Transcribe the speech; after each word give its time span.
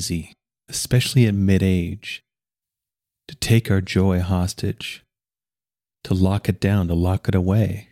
easy, 0.00 0.32
especially 0.66 1.26
at 1.26 1.34
mid 1.34 1.62
age, 1.62 2.24
to 3.28 3.34
take 3.36 3.70
our 3.70 3.82
joy 3.82 4.18
hostage, 4.20 5.04
to 6.04 6.14
lock 6.14 6.48
it 6.48 6.58
down, 6.58 6.88
to 6.88 6.94
lock 6.94 7.28
it 7.28 7.34
away, 7.34 7.88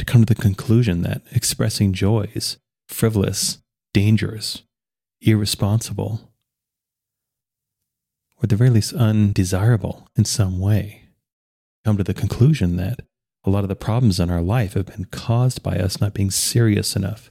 to 0.00 0.04
come 0.04 0.24
to 0.24 0.34
the 0.34 0.42
conclusion 0.42 1.02
that 1.02 1.22
expressing 1.30 1.92
joy 1.92 2.28
is 2.34 2.56
frivolous, 2.88 3.58
dangerous, 3.94 4.64
irresponsible, 5.20 6.32
or 8.36 8.42
at 8.42 8.48
the 8.48 8.56
very 8.56 8.70
least 8.70 8.92
undesirable 8.94 10.08
in 10.16 10.24
some 10.24 10.58
way. 10.58 11.04
Come 11.84 11.96
to 11.98 12.04
the 12.04 12.14
conclusion 12.14 12.74
that 12.78 13.02
a 13.44 13.50
lot 13.50 13.62
of 13.62 13.68
the 13.68 13.76
problems 13.76 14.18
in 14.18 14.28
our 14.28 14.42
life 14.42 14.72
have 14.72 14.86
been 14.86 15.04
caused 15.04 15.62
by 15.62 15.76
us 15.78 16.00
not 16.00 16.14
being 16.14 16.32
serious 16.32 16.96
enough, 16.96 17.30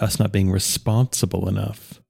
us 0.00 0.18
not 0.18 0.32
being 0.32 0.50
responsible 0.50 1.48
enough, 1.48 2.00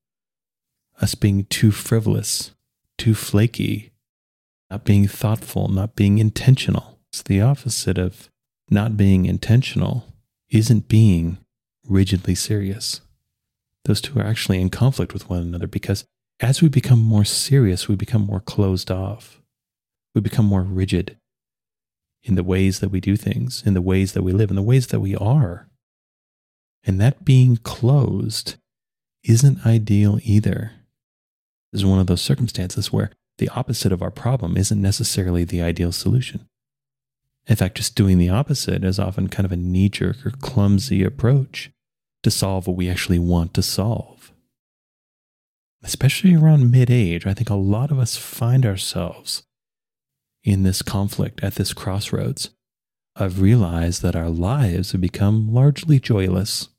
us 1.00 1.14
being 1.14 1.44
too 1.46 1.70
frivolous, 1.70 2.52
too 2.96 3.14
flaky, 3.14 3.90
not 4.70 4.84
being 4.84 5.08
thoughtful, 5.08 5.68
not 5.68 5.96
being 5.96 6.18
intentional. 6.18 6.98
It's 7.12 7.22
the 7.22 7.40
opposite 7.40 7.98
of 7.98 8.30
not 8.70 8.96
being 8.96 9.26
intentional, 9.26 10.06
isn't 10.50 10.88
being 10.88 11.38
rigidly 11.86 12.36
serious. 12.36 13.00
Those 13.84 14.00
two 14.00 14.18
are 14.18 14.26
actually 14.26 14.60
in 14.60 14.70
conflict 14.70 15.12
with 15.12 15.28
one 15.28 15.40
another 15.40 15.66
because 15.66 16.04
as 16.38 16.62
we 16.62 16.68
become 16.68 17.00
more 17.00 17.24
serious, 17.24 17.88
we 17.88 17.96
become 17.96 18.22
more 18.22 18.40
closed 18.40 18.90
off. 18.90 19.40
We 20.14 20.20
become 20.20 20.46
more 20.46 20.62
rigid 20.62 21.16
in 22.22 22.34
the 22.34 22.44
ways 22.44 22.80
that 22.80 22.90
we 22.90 23.00
do 23.00 23.16
things, 23.16 23.62
in 23.64 23.74
the 23.74 23.82
ways 23.82 24.12
that 24.12 24.22
we 24.22 24.32
live, 24.32 24.50
in 24.50 24.56
the 24.56 24.62
ways 24.62 24.88
that 24.88 25.00
we 25.00 25.16
are. 25.16 25.69
And 26.84 27.00
that 27.00 27.24
being 27.24 27.56
closed 27.58 28.56
isn't 29.22 29.66
ideal 29.66 30.18
either. 30.22 30.72
This 31.72 31.82
is 31.82 31.86
one 31.86 31.98
of 31.98 32.06
those 32.06 32.22
circumstances 32.22 32.92
where 32.92 33.10
the 33.38 33.48
opposite 33.50 33.92
of 33.92 34.02
our 34.02 34.10
problem 34.10 34.56
isn't 34.56 34.80
necessarily 34.80 35.44
the 35.44 35.62
ideal 35.62 35.92
solution. 35.92 36.46
In 37.46 37.56
fact, 37.56 37.76
just 37.76 37.94
doing 37.96 38.18
the 38.18 38.28
opposite 38.28 38.84
is 38.84 38.98
often 38.98 39.28
kind 39.28 39.46
of 39.46 39.52
a 39.52 39.56
knee 39.56 39.88
jerk 39.88 40.24
or 40.24 40.30
clumsy 40.30 41.02
approach 41.02 41.70
to 42.22 42.30
solve 42.30 42.66
what 42.66 42.76
we 42.76 42.88
actually 42.88 43.18
want 43.18 43.54
to 43.54 43.62
solve. 43.62 44.32
Especially 45.82 46.34
around 46.34 46.70
mid 46.70 46.90
age, 46.90 47.26
I 47.26 47.32
think 47.32 47.48
a 47.48 47.54
lot 47.54 47.90
of 47.90 47.98
us 47.98 48.16
find 48.16 48.66
ourselves 48.66 49.42
in 50.44 50.62
this 50.62 50.82
conflict 50.82 51.42
at 51.42 51.54
this 51.54 51.72
crossroads. 51.72 52.50
I've 53.20 53.40
realized 53.40 54.00
that 54.02 54.16
our 54.16 54.30
lives 54.30 54.92
have 54.92 55.00
become 55.00 55.52
largely 55.52 56.00
joyless, 56.00 56.70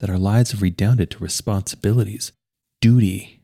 that 0.00 0.10
our 0.10 0.18
lives 0.18 0.50
have 0.50 0.60
redounded 0.60 1.10
to 1.12 1.18
responsibilities, 1.18 2.32
duty, 2.80 3.40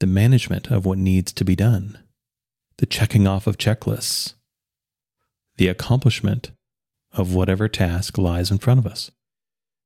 the 0.00 0.06
management 0.06 0.70
of 0.70 0.84
what 0.84 0.98
needs 0.98 1.32
to 1.32 1.44
be 1.44 1.54
done, 1.54 1.98
the 2.78 2.86
checking 2.86 3.26
off 3.26 3.46
of 3.46 3.56
checklists, 3.56 4.34
the 5.56 5.68
accomplishment 5.68 6.50
of 7.12 7.34
whatever 7.34 7.68
task 7.68 8.18
lies 8.18 8.50
in 8.50 8.58
front 8.58 8.78
of 8.78 8.86
us, 8.86 9.10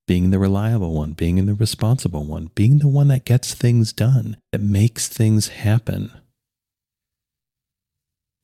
being 0.06 0.30
the 0.30 0.38
reliable 0.38 0.94
one, 0.94 1.12
being 1.12 1.44
the 1.44 1.54
responsible 1.54 2.24
one, 2.24 2.50
being 2.54 2.78
the 2.78 2.88
one 2.88 3.08
that 3.08 3.24
gets 3.26 3.52
things 3.52 3.92
done, 3.92 4.38
that 4.52 4.60
makes 4.60 5.06
things 5.06 5.48
happen. 5.48 6.12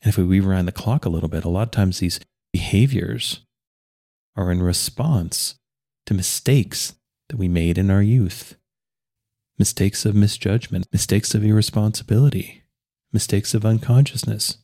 And 0.02 0.10
if 0.10 0.18
we 0.18 0.24
rewind 0.24 0.68
the 0.68 0.72
clock 0.72 1.04
a 1.04 1.08
little 1.08 1.28
bit, 1.28 1.44
a 1.44 1.48
lot 1.48 1.62
of 1.62 1.70
times 1.70 1.98
these 1.98 2.20
behaviors 2.68 3.46
are 4.36 4.52
in 4.52 4.62
response 4.62 5.54
to 6.04 6.12
mistakes 6.12 6.96
that 7.30 7.38
we 7.38 7.48
made 7.48 7.78
in 7.78 7.90
our 7.90 8.02
youth. 8.02 8.58
Mistakes 9.58 10.04
of 10.04 10.14
misjudgment, 10.14 10.86
mistakes 10.92 11.34
of 11.34 11.42
irresponsibility, 11.42 12.64
mistakes 13.10 13.54
of 13.54 13.64
unconsciousness, 13.64 14.58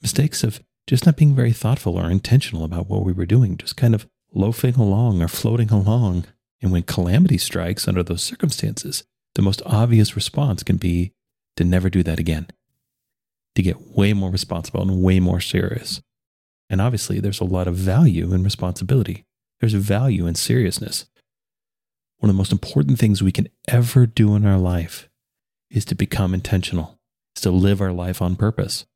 mistakes 0.00 0.44
of 0.44 0.62
just 0.86 1.04
not 1.04 1.16
being 1.16 1.34
very 1.34 1.52
thoughtful 1.52 1.98
or 1.98 2.08
intentional 2.08 2.62
about 2.62 2.88
what 2.88 3.04
we 3.04 3.12
were 3.12 3.26
doing, 3.26 3.56
just 3.56 3.76
kind 3.76 3.92
of 3.92 4.06
loafing 4.32 4.76
along 4.76 5.20
or 5.20 5.26
floating 5.26 5.70
along. 5.70 6.26
And 6.62 6.70
when 6.70 6.84
calamity 6.84 7.38
strikes 7.38 7.88
under 7.88 8.04
those 8.04 8.22
circumstances, 8.22 9.02
the 9.34 9.42
most 9.42 9.62
obvious 9.66 10.14
response 10.14 10.62
can 10.62 10.76
be 10.76 11.12
to 11.56 11.64
never 11.64 11.90
do 11.90 12.04
that 12.04 12.20
again 12.20 12.46
to 13.54 13.62
get 13.62 13.96
way 13.96 14.12
more 14.12 14.30
responsible 14.30 14.82
and 14.82 15.02
way 15.02 15.20
more 15.20 15.40
serious. 15.40 16.00
And 16.70 16.80
obviously, 16.80 17.18
there's 17.18 17.40
a 17.40 17.44
lot 17.44 17.66
of 17.66 17.74
value 17.74 18.32
in 18.32 18.44
responsibility. 18.44 19.24
There's 19.60 19.74
value 19.74 20.26
in 20.26 20.34
seriousness. 20.34 21.06
One 22.18 22.30
of 22.30 22.34
the 22.34 22.38
most 22.38 22.52
important 22.52 22.98
things 22.98 23.22
we 23.22 23.32
can 23.32 23.48
ever 23.68 24.06
do 24.06 24.34
in 24.34 24.46
our 24.46 24.58
life 24.58 25.08
is 25.70 25.84
to 25.86 25.94
become 25.94 26.34
intentional, 26.34 26.98
is 27.36 27.42
to 27.42 27.50
live 27.50 27.80
our 27.80 27.92
life 27.92 28.20
on 28.20 28.36
purpose. 28.36 28.86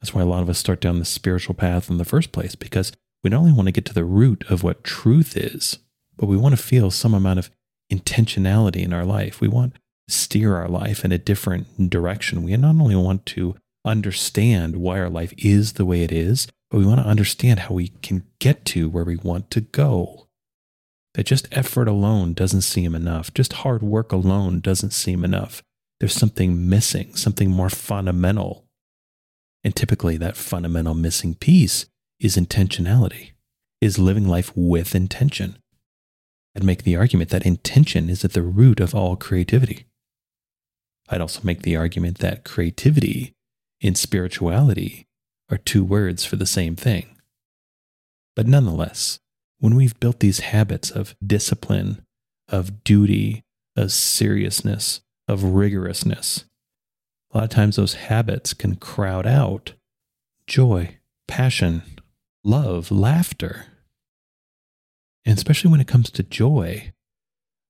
That's 0.00 0.14
why 0.14 0.22
a 0.22 0.26
lot 0.26 0.42
of 0.42 0.48
us 0.48 0.58
start 0.58 0.80
down 0.80 0.98
the 0.98 1.04
spiritual 1.04 1.54
path 1.54 1.88
in 1.88 1.98
the 1.98 2.04
first 2.04 2.32
place, 2.32 2.54
because 2.54 2.92
we 3.22 3.30
not 3.30 3.38
only 3.40 3.52
want 3.52 3.68
to 3.68 3.72
get 3.72 3.86
to 3.86 3.94
the 3.94 4.04
root 4.04 4.44
of 4.50 4.62
what 4.62 4.84
truth 4.84 5.36
is, 5.36 5.78
but 6.16 6.26
we 6.26 6.36
want 6.36 6.54
to 6.54 6.62
feel 6.62 6.90
some 6.90 7.14
amount 7.14 7.38
of 7.38 7.50
intentionality 7.92 8.84
in 8.84 8.92
our 8.92 9.04
life. 9.04 9.40
We 9.40 9.48
want 9.48 9.74
to 9.74 9.80
steer 10.08 10.56
our 10.56 10.68
life 10.68 11.04
in 11.04 11.12
a 11.12 11.18
different 11.18 11.90
direction. 11.90 12.42
We 12.42 12.56
not 12.56 12.76
only 12.76 12.96
want 12.96 13.24
to 13.26 13.56
understand 13.84 14.76
why 14.76 14.98
our 14.98 15.10
life 15.10 15.34
is 15.36 15.74
the 15.74 15.84
way 15.84 16.02
it 16.02 16.12
is, 16.12 16.46
but 16.70 16.78
we 16.78 16.86
want 16.86 17.00
to 17.00 17.06
understand 17.06 17.60
how 17.60 17.74
we 17.74 17.88
can 18.02 18.24
get 18.38 18.64
to 18.66 18.88
where 18.88 19.04
we 19.04 19.16
want 19.16 19.50
to 19.52 19.60
go. 19.60 20.26
That 21.14 21.26
just 21.26 21.48
effort 21.52 21.86
alone 21.86 22.32
doesn't 22.32 22.62
seem 22.62 22.94
enough. 22.94 23.32
Just 23.32 23.52
hard 23.52 23.82
work 23.82 24.10
alone 24.10 24.60
doesn't 24.60 24.92
seem 24.92 25.24
enough. 25.24 25.62
There's 26.00 26.14
something 26.14 26.68
missing, 26.68 27.14
something 27.14 27.50
more 27.50 27.70
fundamental. 27.70 28.64
And 29.62 29.76
typically, 29.76 30.16
that 30.16 30.36
fundamental 30.36 30.94
missing 30.94 31.34
piece 31.34 31.86
is 32.18 32.36
intentionality, 32.36 33.30
is 33.80 33.98
living 33.98 34.26
life 34.26 34.52
with 34.56 34.94
intention. 34.94 35.56
I'd 36.56 36.64
make 36.64 36.82
the 36.82 36.96
argument 36.96 37.30
that 37.30 37.46
intention 37.46 38.08
is 38.08 38.24
at 38.24 38.32
the 38.32 38.42
root 38.42 38.80
of 38.80 38.94
all 38.94 39.16
creativity. 39.16 39.86
I'd 41.08 41.20
also 41.20 41.40
make 41.44 41.62
the 41.62 41.76
argument 41.76 42.18
that 42.18 42.44
creativity 42.44 43.34
in 43.80 43.94
spirituality 43.94 45.06
are 45.50 45.58
two 45.58 45.84
words 45.84 46.24
for 46.24 46.36
the 46.36 46.46
same 46.46 46.76
thing. 46.76 47.16
But 48.36 48.46
nonetheless, 48.46 49.20
when 49.58 49.74
we've 49.74 49.98
built 50.00 50.20
these 50.20 50.40
habits 50.40 50.90
of 50.90 51.14
discipline, 51.24 52.04
of 52.48 52.84
duty, 52.84 53.44
of 53.76 53.92
seriousness, 53.92 55.00
of 55.28 55.40
rigorousness, 55.40 56.44
a 57.32 57.38
lot 57.38 57.44
of 57.44 57.50
times 57.50 57.76
those 57.76 57.94
habits 57.94 58.54
can 58.54 58.76
crowd 58.76 59.26
out 59.26 59.74
joy, 60.46 60.98
passion, 61.26 61.82
love, 62.42 62.90
laughter. 62.90 63.66
And 65.24 65.36
especially 65.36 65.70
when 65.70 65.80
it 65.80 65.88
comes 65.88 66.10
to 66.10 66.22
joy, 66.22 66.92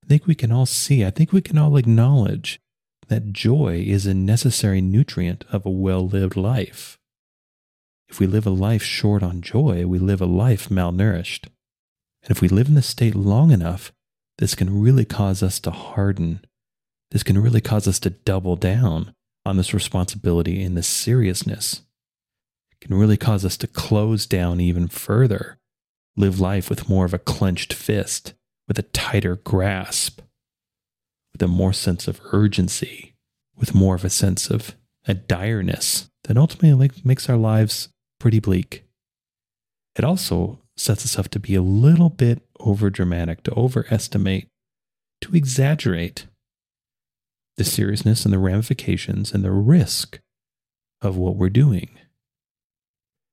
I 0.03 0.07
think 0.07 0.27
we 0.27 0.35
can 0.35 0.53
all 0.53 0.67
see, 0.67 1.05
I 1.05 1.11
think 1.11 1.33
we 1.33 1.41
can 1.41 1.57
all 1.57 1.77
acknowledge 1.77 2.61
that 3.09 3.33
joy 3.33 3.85
is 3.87 4.07
a 4.07 4.15
necessary 4.15 4.81
nutrient 4.81 5.45
of 5.51 5.67
a 5.67 5.71
well 5.71 6.07
lived 6.07 6.37
life. 6.37 6.99
If 8.09 8.21
we 8.21 8.27
live 8.27 8.47
a 8.47 8.51
life 8.51 8.83
short 8.83 9.23
on 9.23 9.41
joy, 9.41 9.87
we 9.87 9.99
live 9.99 10.21
a 10.21 10.27
life 10.27 10.69
malnourished. 10.69 11.47
And 12.23 12.31
if 12.31 12.41
we 12.41 12.49
live 12.49 12.69
in 12.69 12.75
this 12.75 12.87
state 12.87 13.15
long 13.15 13.51
enough, 13.51 13.93
this 14.39 14.55
can 14.55 14.81
really 14.81 15.05
cause 15.05 15.43
us 15.43 15.61
to 15.61 15.71
harden. 15.71 16.45
This 17.11 17.23
can 17.23 17.41
really 17.41 17.61
cause 17.61 17.87
us 17.87 17.99
to 18.01 18.11
double 18.11 18.57
down 18.57 19.15
on 19.45 19.57
this 19.57 19.75
responsibility 19.75 20.63
and 20.63 20.77
this 20.77 20.87
seriousness. 20.87 21.83
It 22.73 22.81
can 22.81 22.97
really 22.97 23.17
cause 23.17 23.45
us 23.45 23.57
to 23.59 23.67
close 23.67 24.27
down 24.27 24.61
even 24.61 24.89
further, 24.89 25.59
live 26.17 26.41
life 26.41 26.71
with 26.71 26.89
more 26.89 27.05
of 27.05 27.15
a 27.15 27.19
clenched 27.19 27.73
fist, 27.73 28.35
with 28.67 28.79
a 28.79 28.83
tighter 28.83 29.37
grasp 29.37 30.21
with 31.35 31.43
a 31.43 31.49
more 31.49 31.73
sense 31.73 32.09
of 32.09 32.21
urgency, 32.33 33.15
with 33.57 33.75
more 33.75 33.95
of 33.95 34.05
a 34.05 34.11
sense 34.11 34.49
of 34.49 34.75
a 35.07 35.15
direness 35.15 36.09
that 36.25 36.39
ultimately 36.39 36.91
makes 37.05 37.29
our 37.29 37.37
lives 37.37 37.89
pretty 38.19 38.41
bleak. 38.41 38.85
It 39.97 40.05
also 40.05 40.61
sets 40.77 41.05
us 41.05 41.19
up 41.19 41.29
to 41.31 41.41
be 41.41 41.55
a 41.55 41.63
little 41.63 42.09
bit 42.09 42.43
over 42.61 42.89
dramatic, 42.89 43.43
to 43.45 43.53
overestimate, 43.53 44.49
to 45.21 45.37
exaggerate 45.37 46.27
the 47.57 47.65
seriousness 47.65 48.25
and 48.25 48.33
the 48.33 48.39
ramifications 48.39 49.33
and 49.33 49.45
the 49.45 49.53
risk 49.53 50.21
of 51.03 51.17
what 51.17 51.37
we're 51.37 51.51
doing. 51.51 51.91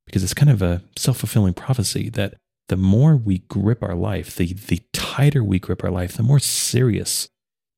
Because 0.05 0.23
it's 0.23 0.33
kind 0.33 0.51
of 0.51 0.61
a 0.61 0.83
self 0.97 1.17
fulfilling 1.17 1.53
prophecy 1.53 2.09
that 2.09 2.35
the 2.67 2.77
more 2.77 3.15
we 3.15 3.39
grip 3.39 3.81
our 3.83 3.95
life, 3.95 4.35
the, 4.35 4.53
the 4.53 4.81
tighter 4.93 5.43
we 5.43 5.59
grip 5.59 5.83
our 5.83 5.91
life, 5.91 6.13
the 6.13 6.23
more 6.23 6.39
serious 6.39 7.29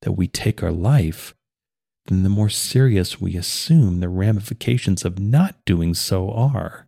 that 0.04 0.12
we 0.12 0.28
take 0.28 0.62
our 0.62 0.72
life, 0.72 1.34
then 2.06 2.22
the 2.22 2.28
more 2.28 2.50
serious 2.50 3.20
we 3.20 3.36
assume 3.36 4.00
the 4.00 4.08
ramifications 4.08 5.04
of 5.04 5.18
not 5.18 5.56
doing 5.64 5.94
so 5.94 6.30
are. 6.30 6.86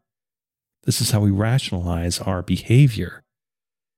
This 0.85 1.01
is 1.01 1.11
how 1.11 1.21
we 1.21 1.31
rationalize 1.31 2.21
our 2.21 2.43
behavior 2.43 3.25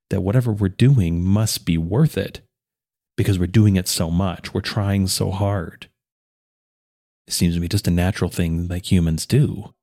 that 0.09 0.21
whatever 0.21 0.51
we're 0.51 0.69
doing 0.69 1.23
must 1.23 1.65
be 1.65 1.77
worth 1.77 2.17
it 2.17 2.41
because 3.15 3.37
we're 3.37 3.45
doing 3.45 3.75
it 3.75 3.87
so 3.87 4.09
much, 4.09 4.53
we're 4.53 4.61
trying 4.61 5.05
so 5.05 5.29
hard. 5.29 5.87
It 7.27 7.33
seems 7.33 7.53
to 7.53 7.59
be 7.59 7.67
just 7.67 7.87
a 7.87 7.91
natural 7.91 8.29
thing 8.29 8.69
that 8.69 8.91
humans 8.91 9.25
do. 9.25 9.73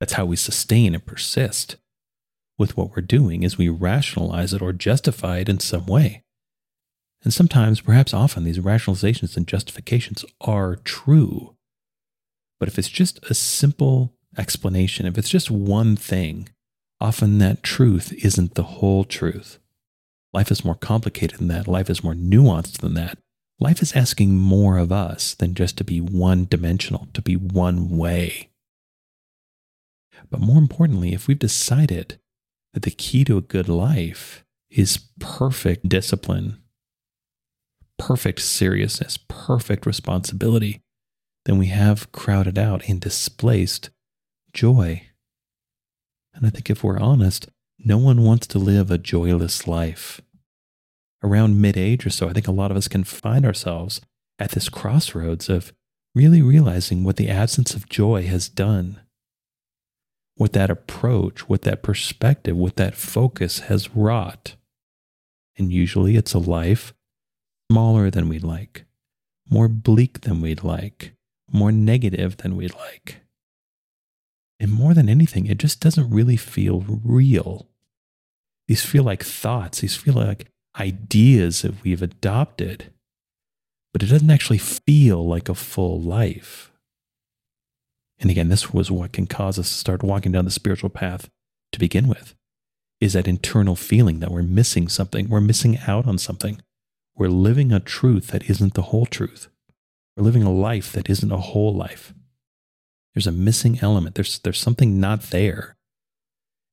That's 0.00 0.14
how 0.14 0.24
we 0.24 0.36
sustain 0.36 0.94
and 0.94 1.04
persist 1.04 1.76
with 2.58 2.76
what 2.76 2.96
we're 2.96 3.02
doing 3.02 3.44
is 3.44 3.56
we 3.56 3.68
rationalize 3.68 4.52
it 4.52 4.62
or 4.62 4.72
justify 4.72 5.38
it 5.38 5.48
in 5.48 5.60
some 5.60 5.86
way. 5.86 6.22
And 7.24 7.32
sometimes, 7.32 7.80
perhaps 7.80 8.14
often, 8.14 8.44
these 8.44 8.58
rationalizations 8.58 9.36
and 9.36 9.46
justifications 9.46 10.24
are 10.40 10.76
true. 10.76 11.56
But 12.60 12.68
if 12.68 12.78
it's 12.78 12.88
just 12.88 13.18
a 13.30 13.34
simple 13.34 14.14
explanation, 14.36 15.06
if 15.06 15.18
it's 15.18 15.28
just 15.28 15.50
one 15.50 15.96
thing, 15.96 16.48
often 17.00 17.38
that 17.38 17.62
truth 17.62 18.12
isn't 18.24 18.54
the 18.54 18.62
whole 18.62 19.04
truth. 19.04 19.58
Life 20.32 20.50
is 20.50 20.64
more 20.64 20.74
complicated 20.74 21.38
than 21.38 21.48
that. 21.48 21.66
Life 21.66 21.90
is 21.90 22.04
more 22.04 22.14
nuanced 22.14 22.78
than 22.78 22.94
that. 22.94 23.18
Life 23.60 23.82
is 23.82 23.96
asking 23.96 24.36
more 24.36 24.76
of 24.76 24.92
us 24.92 25.34
than 25.34 25.54
just 25.54 25.76
to 25.78 25.84
be 25.84 26.00
one 26.00 26.46
dimensional, 26.48 27.08
to 27.14 27.22
be 27.22 27.34
one 27.34 27.96
way. 27.96 28.50
But 30.30 30.40
more 30.40 30.58
importantly, 30.58 31.12
if 31.12 31.26
we've 31.26 31.38
decided 31.38 32.20
that 32.74 32.82
the 32.82 32.90
key 32.90 33.24
to 33.24 33.38
a 33.38 33.42
good 33.42 33.68
life 33.68 34.44
is 34.70 35.08
perfect 35.18 35.88
discipline, 35.88 36.58
perfect 37.98 38.40
seriousness, 38.40 39.18
perfect 39.28 39.86
responsibility, 39.86 40.80
then 41.44 41.58
we 41.58 41.66
have 41.66 42.10
crowded 42.12 42.58
out 42.58 42.88
and 42.88 43.00
displaced 43.00 43.90
joy. 44.52 45.02
And 46.34 46.46
I 46.46 46.50
think 46.50 46.70
if 46.70 46.84
we're 46.84 46.98
honest, 46.98 47.48
no 47.78 47.98
one 47.98 48.22
wants 48.22 48.46
to 48.48 48.58
live 48.58 48.90
a 48.90 48.98
joyless 48.98 49.66
life. 49.66 50.20
Around 51.22 51.60
mid 51.60 51.76
age 51.76 52.06
or 52.06 52.10
so, 52.10 52.28
I 52.28 52.32
think 52.32 52.46
a 52.46 52.52
lot 52.52 52.70
of 52.70 52.76
us 52.76 52.86
can 52.86 53.04
find 53.04 53.44
ourselves 53.44 54.00
at 54.38 54.52
this 54.52 54.68
crossroads 54.68 55.48
of 55.48 55.72
really 56.14 56.42
realizing 56.42 57.02
what 57.02 57.16
the 57.16 57.28
absence 57.28 57.74
of 57.74 57.88
joy 57.88 58.24
has 58.24 58.48
done 58.48 59.00
what 60.38 60.52
that 60.52 60.70
approach, 60.70 61.48
what 61.48 61.62
that 61.62 61.82
perspective, 61.82 62.56
what 62.56 62.76
that 62.76 62.94
focus 62.94 63.58
has 63.60 63.94
wrought. 63.94 64.54
And 65.58 65.72
usually 65.72 66.16
it's 66.16 66.32
a 66.32 66.38
life 66.38 66.94
smaller 67.70 68.10
than 68.10 68.28
we'd 68.28 68.44
like, 68.44 68.84
more 69.50 69.68
bleak 69.68 70.22
than 70.22 70.40
we'd 70.40 70.64
like, 70.64 71.14
more 71.50 71.72
negative 71.72 72.38
than 72.38 72.56
we'd 72.56 72.74
like. 72.74 73.20
And 74.60 74.72
more 74.72 74.94
than 74.94 75.08
anything, 75.08 75.46
it 75.46 75.58
just 75.58 75.80
doesn't 75.80 76.10
really 76.10 76.36
feel 76.36 76.84
real. 76.86 77.68
These 78.66 78.84
feel 78.84 79.04
like 79.04 79.22
thoughts, 79.22 79.80
these 79.80 79.96
feel 79.96 80.14
like 80.14 80.50
ideas 80.78 81.62
that 81.62 81.82
we've 81.82 82.02
adopted, 82.02 82.92
but 83.92 84.02
it 84.02 84.06
doesn't 84.06 84.30
actually 84.30 84.58
feel 84.58 85.26
like 85.26 85.48
a 85.48 85.54
full 85.54 86.00
life. 86.00 86.72
And 88.18 88.30
again, 88.30 88.48
this 88.48 88.72
was 88.72 88.90
what 88.90 89.12
can 89.12 89.26
cause 89.26 89.58
us 89.58 89.68
to 89.68 89.74
start 89.74 90.02
walking 90.02 90.32
down 90.32 90.44
the 90.44 90.50
spiritual 90.50 90.90
path 90.90 91.30
to 91.72 91.78
begin 91.78 92.08
with 92.08 92.34
is 93.00 93.12
that 93.12 93.28
internal 93.28 93.76
feeling 93.76 94.18
that 94.18 94.32
we're 94.32 94.42
missing 94.42 94.88
something, 94.88 95.28
we're 95.28 95.40
missing 95.40 95.78
out 95.86 96.06
on 96.06 96.18
something. 96.18 96.60
We're 97.18 97.28
living 97.28 97.72
a 97.72 97.80
truth 97.80 98.28
that 98.28 98.48
isn't 98.48 98.74
the 98.74 98.82
whole 98.82 99.04
truth. 99.04 99.48
We're 100.16 100.22
living 100.22 100.44
a 100.44 100.52
life 100.52 100.92
that 100.92 101.10
isn't 101.10 101.32
a 101.32 101.38
whole 101.38 101.74
life. 101.74 102.14
There's 103.12 103.26
a 103.26 103.32
missing 103.32 103.80
element. 103.82 104.14
There's, 104.14 104.38
there's 104.38 104.60
something 104.60 105.00
not 105.00 105.22
there. 105.22 105.76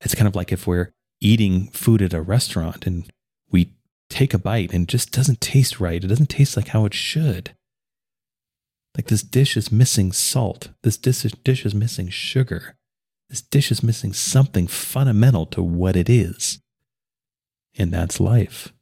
It's 0.02 0.14
kind 0.14 0.28
of 0.28 0.36
like 0.36 0.52
if 0.52 0.68
we're 0.68 0.94
eating 1.20 1.70
food 1.72 2.04
at 2.04 2.14
a 2.14 2.22
restaurant 2.22 2.86
and 2.86 3.12
we 3.50 3.74
take 4.12 4.36
a 4.36 4.38
bite 4.38 4.72
and 4.72 4.84
it 4.84 4.90
just 4.90 5.12
doesn't 5.12 5.42
taste 5.42 5.80
right. 5.80 6.04
It 6.04 6.08
doesn't 6.08 6.30
taste 6.30 6.56
like 6.56 6.68
how 6.68 6.86
it 6.86 6.94
should. 6.94 7.56
Like 8.96 9.08
this 9.08 9.24
dish 9.24 9.58
is 9.58 9.72
missing 9.72 10.12
salt. 10.12 10.70
This 10.84 10.96
dish, 10.96 11.24
dish 11.44 11.66
is 11.66 11.74
missing 11.74 12.10
sugar. 12.10 12.76
This 13.30 13.42
dish 13.42 13.72
is 13.72 13.82
missing 13.82 14.14
something 14.14 14.68
fundamental 14.68 15.48
to 15.48 15.64
what 15.64 15.96
it 15.96 16.08
is. 16.08 16.62
And 17.78 17.92
that's 17.92 18.20
life. 18.20 18.75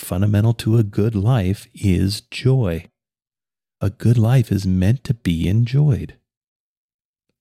Fundamental 0.00 0.54
to 0.54 0.78
a 0.78 0.82
good 0.82 1.14
life 1.14 1.68
is 1.74 2.22
joy. 2.22 2.86
A 3.80 3.90
good 3.90 4.18
life 4.18 4.50
is 4.50 4.66
meant 4.66 5.04
to 5.04 5.14
be 5.14 5.46
enjoyed. 5.46 6.16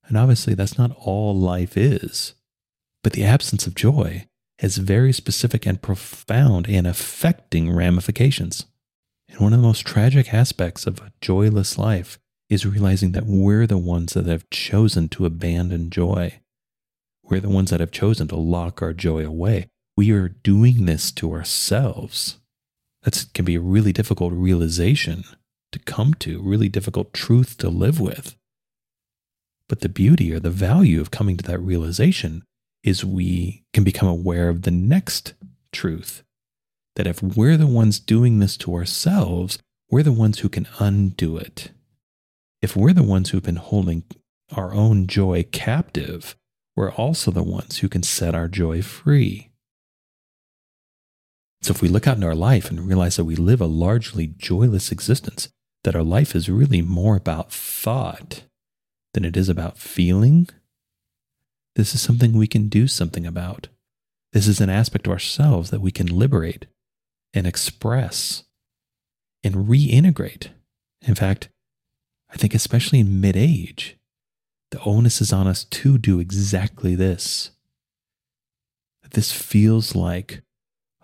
And 0.06 0.18
obviously, 0.18 0.54
that's 0.54 0.78
not 0.78 0.96
all 0.96 1.36
life 1.36 1.76
is. 1.78 2.34
But 3.02 3.14
the 3.14 3.24
absence 3.24 3.66
of 3.66 3.76
joy 3.76 4.28
has 4.60 4.78
very 4.78 5.14
specific 5.14 5.66
and 5.66 5.82
profound 5.82 6.68
and 6.70 6.86
affecting 6.86 7.74
ramifications. 7.74 8.66
And 9.30 9.40
one 9.40 9.54
of 9.54 9.62
the 9.62 9.68
most 9.68 9.86
tragic 9.86 10.34
aspects 10.34 10.86
of 10.86 11.00
a 11.00 11.14
joyless 11.22 11.78
life 11.78 12.20
is 12.50 12.66
realizing 12.66 13.14
that 13.14 13.26
we're 13.26 13.66
the 13.66 13.78
ones 13.78 14.14
that 14.14 14.26
have 14.26 14.50
chosen 14.50 15.08
to 15.10 15.26
abandon 15.26 15.90
joy. 15.90 16.42
We're 17.24 17.40
the 17.40 17.50
ones 17.50 17.72
that 17.72 17.80
have 17.80 17.92
chosen 17.92 18.28
to 18.28 18.36
lock 18.36 18.82
our 18.82 18.94
joy 18.94 19.26
away. 19.26 19.70
We 19.96 20.12
are 20.12 20.30
doing 20.30 20.86
this 20.86 21.12
to 21.14 21.32
ourselves. 21.32 22.38
That 23.04 23.25
can 23.34 23.46
be 23.46 23.56
a 23.56 23.62
really 23.62 23.94
difficult 23.94 24.34
realization 24.34 25.24
to 25.72 25.80
come 25.80 26.13
to, 26.16 26.42
really 26.42 26.69
difficult 26.69 27.13
truth 27.13 27.57
to 27.60 27.69
live 27.69 28.00
with. 28.00 28.36
But 29.68 29.81
the 29.81 29.90
beauty 29.90 30.34
or 30.34 30.40
the 30.40 30.50
value 30.50 31.00
of 31.00 31.12
coming 31.12 31.38
to 31.38 31.44
that 31.44 31.60
realization 31.60 32.44
is 32.84 33.06
we 33.06 33.63
can 33.74 33.84
become 33.84 34.10
aware 34.10 34.50
of 34.50 34.63
the 34.63 34.72
next 34.72 35.34
truth 35.72 36.24
that 36.96 37.07
if 37.07 37.22
we're 37.22 37.57
the 37.57 37.68
ones 37.68 38.00
doing 38.00 38.40
this 38.40 38.57
to 38.57 38.74
ourselves, 38.75 39.60
we're 39.90 40.04
the 40.04 40.12
ones 40.12 40.40
who 40.40 40.50
can 40.50 40.68
undo 40.80 41.38
it. 41.38 41.72
If 42.62 42.75
we're 42.75 42.94
the 42.94 43.04
ones 43.04 43.30
who've 43.30 43.44
been 43.44 43.56
holding 43.56 44.04
our 44.51 44.74
own 44.74 45.07
joy 45.07 45.46
captive, 45.51 46.36
we're 46.75 46.92
also 46.92 47.31
the 47.31 47.44
ones 47.44 47.78
who 47.78 47.90
can 47.90 48.04
set 48.04 48.36
our 48.36 48.48
joy 48.48 48.81
free. 48.81 49.49
So 51.62 51.72
if 51.72 51.82
we 51.82 51.89
look 51.89 52.08
out 52.08 52.18
in 52.18 52.24
our 52.24 52.36
life 52.36 52.70
and 52.70 52.88
realize 52.88 53.18
that 53.18 53.25
we 53.25 53.36
live 53.36 53.62
a 53.62 53.66
largely 53.66 54.28
joyless 54.28 54.92
existence, 54.92 55.50
that 55.84 55.96
our 55.96 56.04
life 56.04 56.36
is 56.36 56.50
really 56.50 56.82
more 56.82 57.16
about 57.16 57.51
thought 57.51 58.44
than 59.13 59.25
it 59.25 59.36
is 59.36 59.50
about 59.50 59.78
feeling, 59.78 60.48
this 61.75 61.94
is 61.94 62.01
something 62.01 62.34
we 62.34 62.48
can 62.48 62.68
do 62.68 62.88
something 62.88 63.25
about. 63.25 63.68
This 64.34 64.48
is 64.48 64.62
an 64.62 64.70
aspect 64.70 65.08
of 65.08 65.13
ourselves 65.13 65.70
that 65.70 65.82
we 65.82 65.92
can 65.92 66.08
liberate 66.08 66.66
and 67.34 67.48
express 67.48 68.44
and 69.44 69.68
reintegrate. 69.68 70.50
In 71.01 71.16
fact, 71.16 71.50
I 72.32 72.38
think 72.38 72.54
especially 72.54 73.00
in 73.00 73.22
mid 73.22 73.36
age, 73.36 73.98
the 74.72 74.82
onus 74.84 75.22
is 75.22 75.34
on 75.34 75.48
us 75.48 75.63
to 75.63 75.98
do 75.98 76.20
exactly 76.20 76.96
this. 76.96 77.51
This 79.12 79.32
feels 79.32 79.96
like 79.96 80.44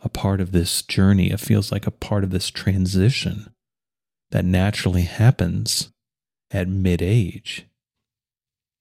a 0.06 0.10
part 0.10 0.40
of 0.40 0.54
this 0.54 0.82
journey. 0.82 1.32
It 1.32 1.42
feels 1.42 1.72
like 1.72 1.86
a 1.86 1.92
part 1.92 2.24
of 2.24 2.30
this 2.30 2.50
transition 2.50 3.52
that 4.32 4.46
naturally 4.46 5.02
happens 5.02 5.92
at 6.52 6.70
mid 6.70 7.02
age. 7.02 7.68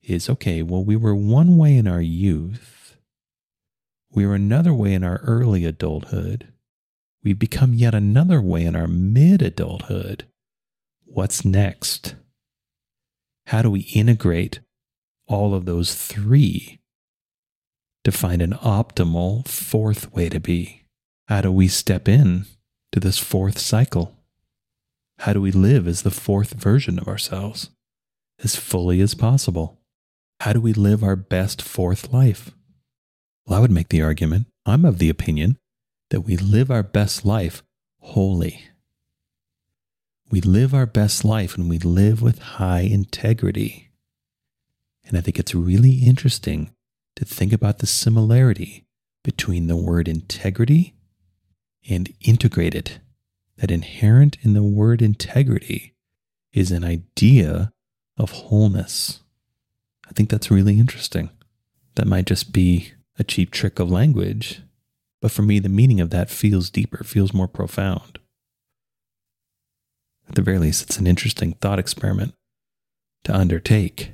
Is 0.02 0.28
okay, 0.28 0.62
well, 0.62 0.84
we 0.84 0.96
were 0.96 1.14
one 1.14 1.56
way 1.56 1.76
in 1.76 1.88
our 1.88 2.02
youth, 2.02 2.96
we 4.12 4.26
were 4.26 4.34
another 4.34 4.74
way 4.74 4.92
in 4.92 5.02
our 5.02 5.16
early 5.24 5.64
adulthood, 5.64 6.52
We've 7.24 7.38
become 7.38 7.72
yet 7.72 7.94
another 7.94 8.42
way 8.42 8.64
in 8.64 8.76
our 8.76 8.86
mid 8.86 9.40
adulthood. 9.40 10.26
What's 11.06 11.42
next? 11.42 12.16
How 13.46 13.62
do 13.62 13.70
we 13.70 13.80
integrate 13.94 14.60
all 15.26 15.54
of 15.54 15.64
those 15.64 15.94
three 15.94 16.80
to 18.04 18.12
find 18.12 18.42
an 18.42 18.52
optimal 18.52 19.48
fourth 19.48 20.12
way 20.12 20.28
to 20.28 20.38
be? 20.38 20.83
How 21.28 21.40
do 21.40 21.50
we 21.50 21.68
step 21.68 22.06
in 22.06 22.44
to 22.92 23.00
this 23.00 23.18
fourth 23.18 23.58
cycle? 23.58 24.14
How 25.20 25.32
do 25.32 25.40
we 25.40 25.52
live 25.52 25.88
as 25.88 26.02
the 26.02 26.10
fourth 26.10 26.52
version 26.52 26.98
of 26.98 27.08
ourselves 27.08 27.70
as 28.42 28.56
fully 28.56 29.00
as 29.00 29.14
possible? 29.14 29.80
How 30.40 30.52
do 30.52 30.60
we 30.60 30.74
live 30.74 31.02
our 31.02 31.16
best 31.16 31.62
fourth 31.62 32.12
life? 32.12 32.50
Well, 33.46 33.56
I 33.58 33.62
would 33.62 33.70
make 33.70 33.88
the 33.88 34.02
argument, 34.02 34.48
I'm 34.66 34.84
of 34.84 34.98
the 34.98 35.08
opinion 35.08 35.56
that 36.10 36.22
we 36.22 36.36
live 36.36 36.70
our 36.70 36.82
best 36.82 37.24
life 37.24 37.62
wholly. 38.00 38.64
We 40.30 40.42
live 40.42 40.74
our 40.74 40.86
best 40.86 41.24
life 41.24 41.56
and 41.56 41.70
we 41.70 41.78
live 41.78 42.20
with 42.20 42.38
high 42.38 42.80
integrity. 42.80 43.90
And 45.06 45.16
I 45.16 45.22
think 45.22 45.38
it's 45.38 45.54
really 45.54 46.04
interesting 46.04 46.70
to 47.16 47.24
think 47.24 47.52
about 47.52 47.78
the 47.78 47.86
similarity 47.86 48.84
between 49.22 49.68
the 49.68 49.76
word 49.76 50.06
integrity 50.06 50.94
and 51.88 52.12
integrated. 52.20 53.00
That 53.56 53.70
inherent 53.70 54.36
in 54.42 54.54
the 54.54 54.62
word 54.62 55.00
integrity 55.00 55.94
is 56.52 56.70
an 56.70 56.84
idea 56.84 57.72
of 58.16 58.30
wholeness. 58.30 59.20
I 60.08 60.12
think 60.12 60.28
that's 60.28 60.50
really 60.50 60.78
interesting. 60.78 61.30
That 61.94 62.06
might 62.06 62.26
just 62.26 62.52
be 62.52 62.92
a 63.18 63.24
cheap 63.24 63.50
trick 63.50 63.78
of 63.78 63.90
language, 63.90 64.60
but 65.20 65.30
for 65.30 65.42
me, 65.42 65.58
the 65.58 65.68
meaning 65.68 66.00
of 66.00 66.10
that 66.10 66.30
feels 66.30 66.68
deeper, 66.70 67.04
feels 67.04 67.32
more 67.32 67.48
profound. 67.48 68.18
at 70.28 70.34
the 70.34 70.42
very 70.42 70.58
least, 70.58 70.82
it's 70.82 70.98
an 70.98 71.06
interesting 71.06 71.52
thought 71.54 71.78
experiment 71.78 72.34
to 73.24 73.34
undertake, 73.34 74.12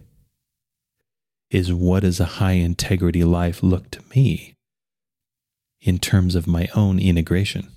is 1.50 1.72
what 1.72 2.00
does 2.00 2.20
a 2.20 2.36
high 2.36 2.52
integrity 2.52 3.24
life 3.24 3.62
look 3.62 3.90
to 3.90 4.02
me 4.14 4.54
in 5.80 5.98
terms 5.98 6.34
of 6.34 6.46
my 6.46 6.68
own 6.74 6.98
integration, 6.98 7.68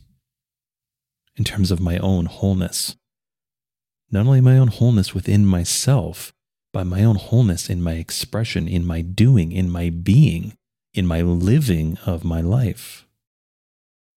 in 1.35 1.43
terms 1.43 1.71
of 1.71 1.79
my 1.79 1.97
own 1.97 2.25
wholeness? 2.25 2.95
Not 4.11 4.25
only 4.25 4.41
my 4.41 4.57
own 4.57 4.67
wholeness 4.67 5.13
within 5.13 5.45
myself, 5.45 6.33
but 6.71 6.85
my 6.85 7.03
own 7.03 7.15
wholeness 7.15 7.69
in 7.69 7.81
my 7.81 7.93
expression, 7.93 8.67
in 8.67 8.85
my 8.85 9.01
doing, 9.01 9.51
in 9.51 9.69
my 9.69 9.89
being, 9.89 10.53
in 10.93 11.05
my 11.07 11.21
living 11.21 11.97
of 12.05 12.23
my 12.23 12.41
life. 12.41 13.05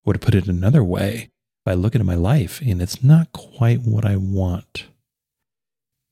Or 0.05 0.13
to 0.13 0.19
put 0.19 0.35
it 0.35 0.49
another 0.49 0.85
way, 0.85 1.31
if 1.65 1.73
I 1.73 1.75
look 1.75 1.95
at 1.95 2.05
my 2.05 2.15
life 2.15 2.61
and 2.61 2.81
it's 2.81 3.03
not 3.03 3.33
quite 3.33 3.83
what 3.83 4.05
I 4.05 4.17
want, 4.17 4.87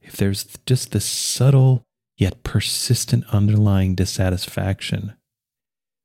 if 0.00 0.16
there's 0.16 0.44
just 0.66 0.92
this 0.92 1.04
subtle 1.04 1.82
yet 2.16 2.42
persistent 2.42 3.24
underlying 3.32 3.94
dissatisfaction, 3.94 5.14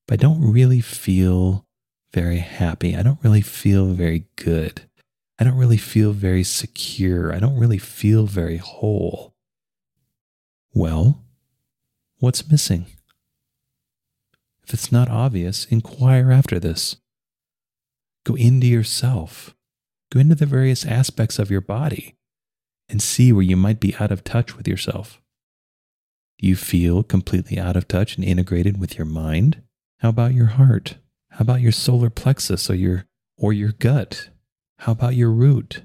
if 0.09 0.13
I 0.13 0.15
don't 0.15 0.41
really 0.41 0.81
feel 0.81 1.67
very 2.15 2.39
happy, 2.39 2.95
I 2.95 3.03
don't 3.03 3.23
really 3.23 3.41
feel 3.41 3.93
very 3.93 4.25
good, 4.37 4.89
I 5.37 5.43
don't 5.43 5.55
really 5.55 5.77
feel 5.77 6.13
very 6.13 6.43
secure, 6.43 7.31
I 7.31 7.37
don't 7.37 7.59
really 7.59 7.77
feel 7.77 8.25
very 8.25 8.57
whole. 8.57 9.35
Well, 10.73 11.23
what's 12.17 12.49
missing? 12.49 12.87
If 14.63 14.73
it's 14.73 14.91
not 14.91 15.09
obvious, 15.09 15.65
inquire 15.65 16.31
after 16.31 16.59
this. 16.59 16.95
Go 18.25 18.33
into 18.33 18.65
yourself. 18.65 19.55
Go 20.11 20.19
into 20.21 20.33
the 20.33 20.47
various 20.47 20.87
aspects 20.87 21.37
of 21.37 21.51
your 21.51 21.61
body 21.61 22.15
and 22.87 22.99
see 22.99 23.31
where 23.31 23.43
you 23.43 23.55
might 23.55 23.79
be 23.79 23.95
out 23.99 24.11
of 24.11 24.23
touch 24.23 24.57
with 24.57 24.67
yourself. 24.67 25.21
Do 26.39 26.47
you 26.47 26.55
feel 26.55 27.03
completely 27.03 27.59
out 27.59 27.75
of 27.75 27.87
touch 27.87 28.15
and 28.15 28.25
integrated 28.25 28.79
with 28.79 28.97
your 28.97 29.05
mind? 29.05 29.61
How 29.99 30.09
about 30.09 30.33
your 30.33 30.45
heart? 30.45 30.95
How 31.31 31.39
about 31.41 31.59
your 31.59 31.73
solar 31.73 32.09
plexus 32.09 32.69
or 32.69 32.75
your 32.75 33.05
or 33.37 33.51
your 33.51 33.73
gut? 33.73 34.29
How 34.79 34.93
about 34.93 35.15
your 35.15 35.29
root? 35.29 35.83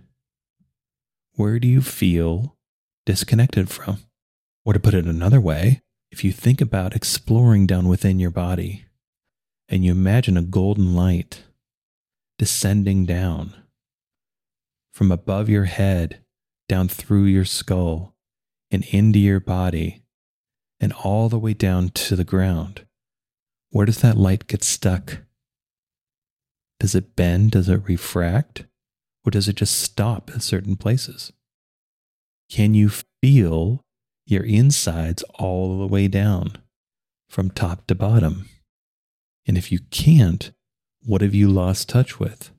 Where 1.34 1.58
do 1.58 1.66
you 1.66 1.82
feel 1.82 2.56
disconnected 3.06 3.68
from? 3.68 3.98
Or 4.64 4.72
to 4.72 4.78
put 4.78 4.94
it 4.94 5.06
another 5.06 5.40
way, 5.40 5.82
if 6.12 6.22
you 6.22 6.30
think 6.30 6.60
about 6.60 6.94
exploring 6.94 7.66
down 7.66 7.88
within 7.88 8.20
your 8.20 8.30
body 8.30 8.84
and 9.68 9.84
you 9.84 9.90
imagine 9.90 10.36
a 10.36 10.42
golden 10.42 10.94
light 10.94 11.42
descending 12.38 13.04
down 13.04 13.52
from 14.92 15.10
above 15.10 15.48
your 15.48 15.64
head, 15.64 16.20
down 16.68 16.86
through 16.86 17.24
your 17.24 17.44
skull, 17.44 18.14
and 18.70 18.84
into 18.92 19.18
your 19.18 19.40
body, 19.40 20.04
and 20.78 20.92
all 20.92 21.28
the 21.28 21.38
way 21.38 21.52
down 21.52 21.88
to 21.88 22.14
the 22.14 22.22
ground. 22.22 22.86
Where 23.74 23.86
does 23.86 24.02
that 24.02 24.16
light 24.16 24.46
get 24.46 24.62
stuck? 24.62 25.18
Does 26.78 26.94
it 26.94 27.16
bend? 27.16 27.50
Does 27.50 27.68
it 27.68 27.82
refract? 27.88 28.66
Or 29.26 29.32
does 29.32 29.48
it 29.48 29.56
just 29.56 29.80
stop 29.80 30.30
at 30.32 30.44
certain 30.44 30.76
places? 30.76 31.32
Can 32.48 32.74
you 32.74 32.88
feel 32.88 33.80
your 34.26 34.44
insides 34.44 35.24
all 35.40 35.80
the 35.80 35.88
way 35.88 36.06
down 36.06 36.52
from 37.28 37.50
top 37.50 37.88
to 37.88 37.96
bottom? 37.96 38.48
And 39.44 39.58
if 39.58 39.72
you 39.72 39.80
can't, 39.90 40.52
what 41.02 41.20
have 41.20 41.34
you 41.34 41.48
lost 41.48 41.88
touch 41.88 42.20
with? 42.20 42.52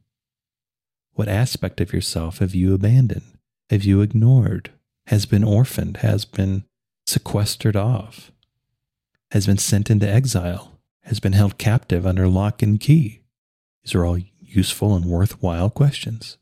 What 1.13 1.29
aspect 1.29 1.79
of 1.79 1.93
yourself 1.93 2.39
have 2.39 2.53
you 2.53 2.73
abandoned? 2.73 3.37
Have 3.69 3.85
you 3.85 4.01
ignored? 4.01 4.69
Has 5.07 5.25
been 5.25 5.45
orphaned? 5.45 5.97
Has 5.97 6.25
been 6.25 6.65
sequestered 7.07 7.77
off? 7.77 8.33
Has 9.31 9.45
been 9.45 9.57
sent 9.57 9.89
into 9.89 10.09
exile? 10.09 10.74
Has 11.05 11.19
been 11.19 11.33
held 11.33 11.59
captive 11.59 12.05
under 12.05 12.27
lock 12.27 12.63
and 12.63 12.79
key? 12.79 13.21
These 13.83 13.93
are 13.93 14.05
all 14.05 14.17
useful 14.39 14.95
and 14.95 15.05
worthwhile 15.05 15.69
questions. 15.69 16.37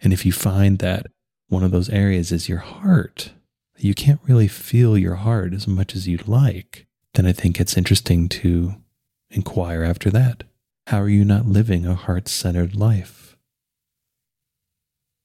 And 0.00 0.12
if 0.12 0.24
you 0.24 0.30
find 0.30 0.78
that 0.78 1.06
one 1.48 1.64
of 1.64 1.72
those 1.72 1.88
areas 1.88 2.30
is 2.30 2.48
your 2.48 2.58
heart, 2.58 3.32
you 3.76 3.92
can't 3.92 4.20
really 4.28 4.46
feel 4.46 4.96
your 4.96 5.16
heart 5.16 5.52
as 5.52 5.66
much 5.66 5.96
as 5.96 6.06
you'd 6.06 6.28
like, 6.28 6.86
then 7.14 7.26
I 7.26 7.32
think 7.32 7.60
it's 7.60 7.76
interesting 7.76 8.28
to 8.28 8.74
inquire 9.30 9.82
after 9.82 10.08
that. 10.10 10.44
How 10.86 11.00
are 11.00 11.08
you 11.08 11.24
not 11.24 11.46
living 11.46 11.84
a 11.84 11.96
heart 11.96 12.28
centered 12.28 12.76
life? 12.76 13.36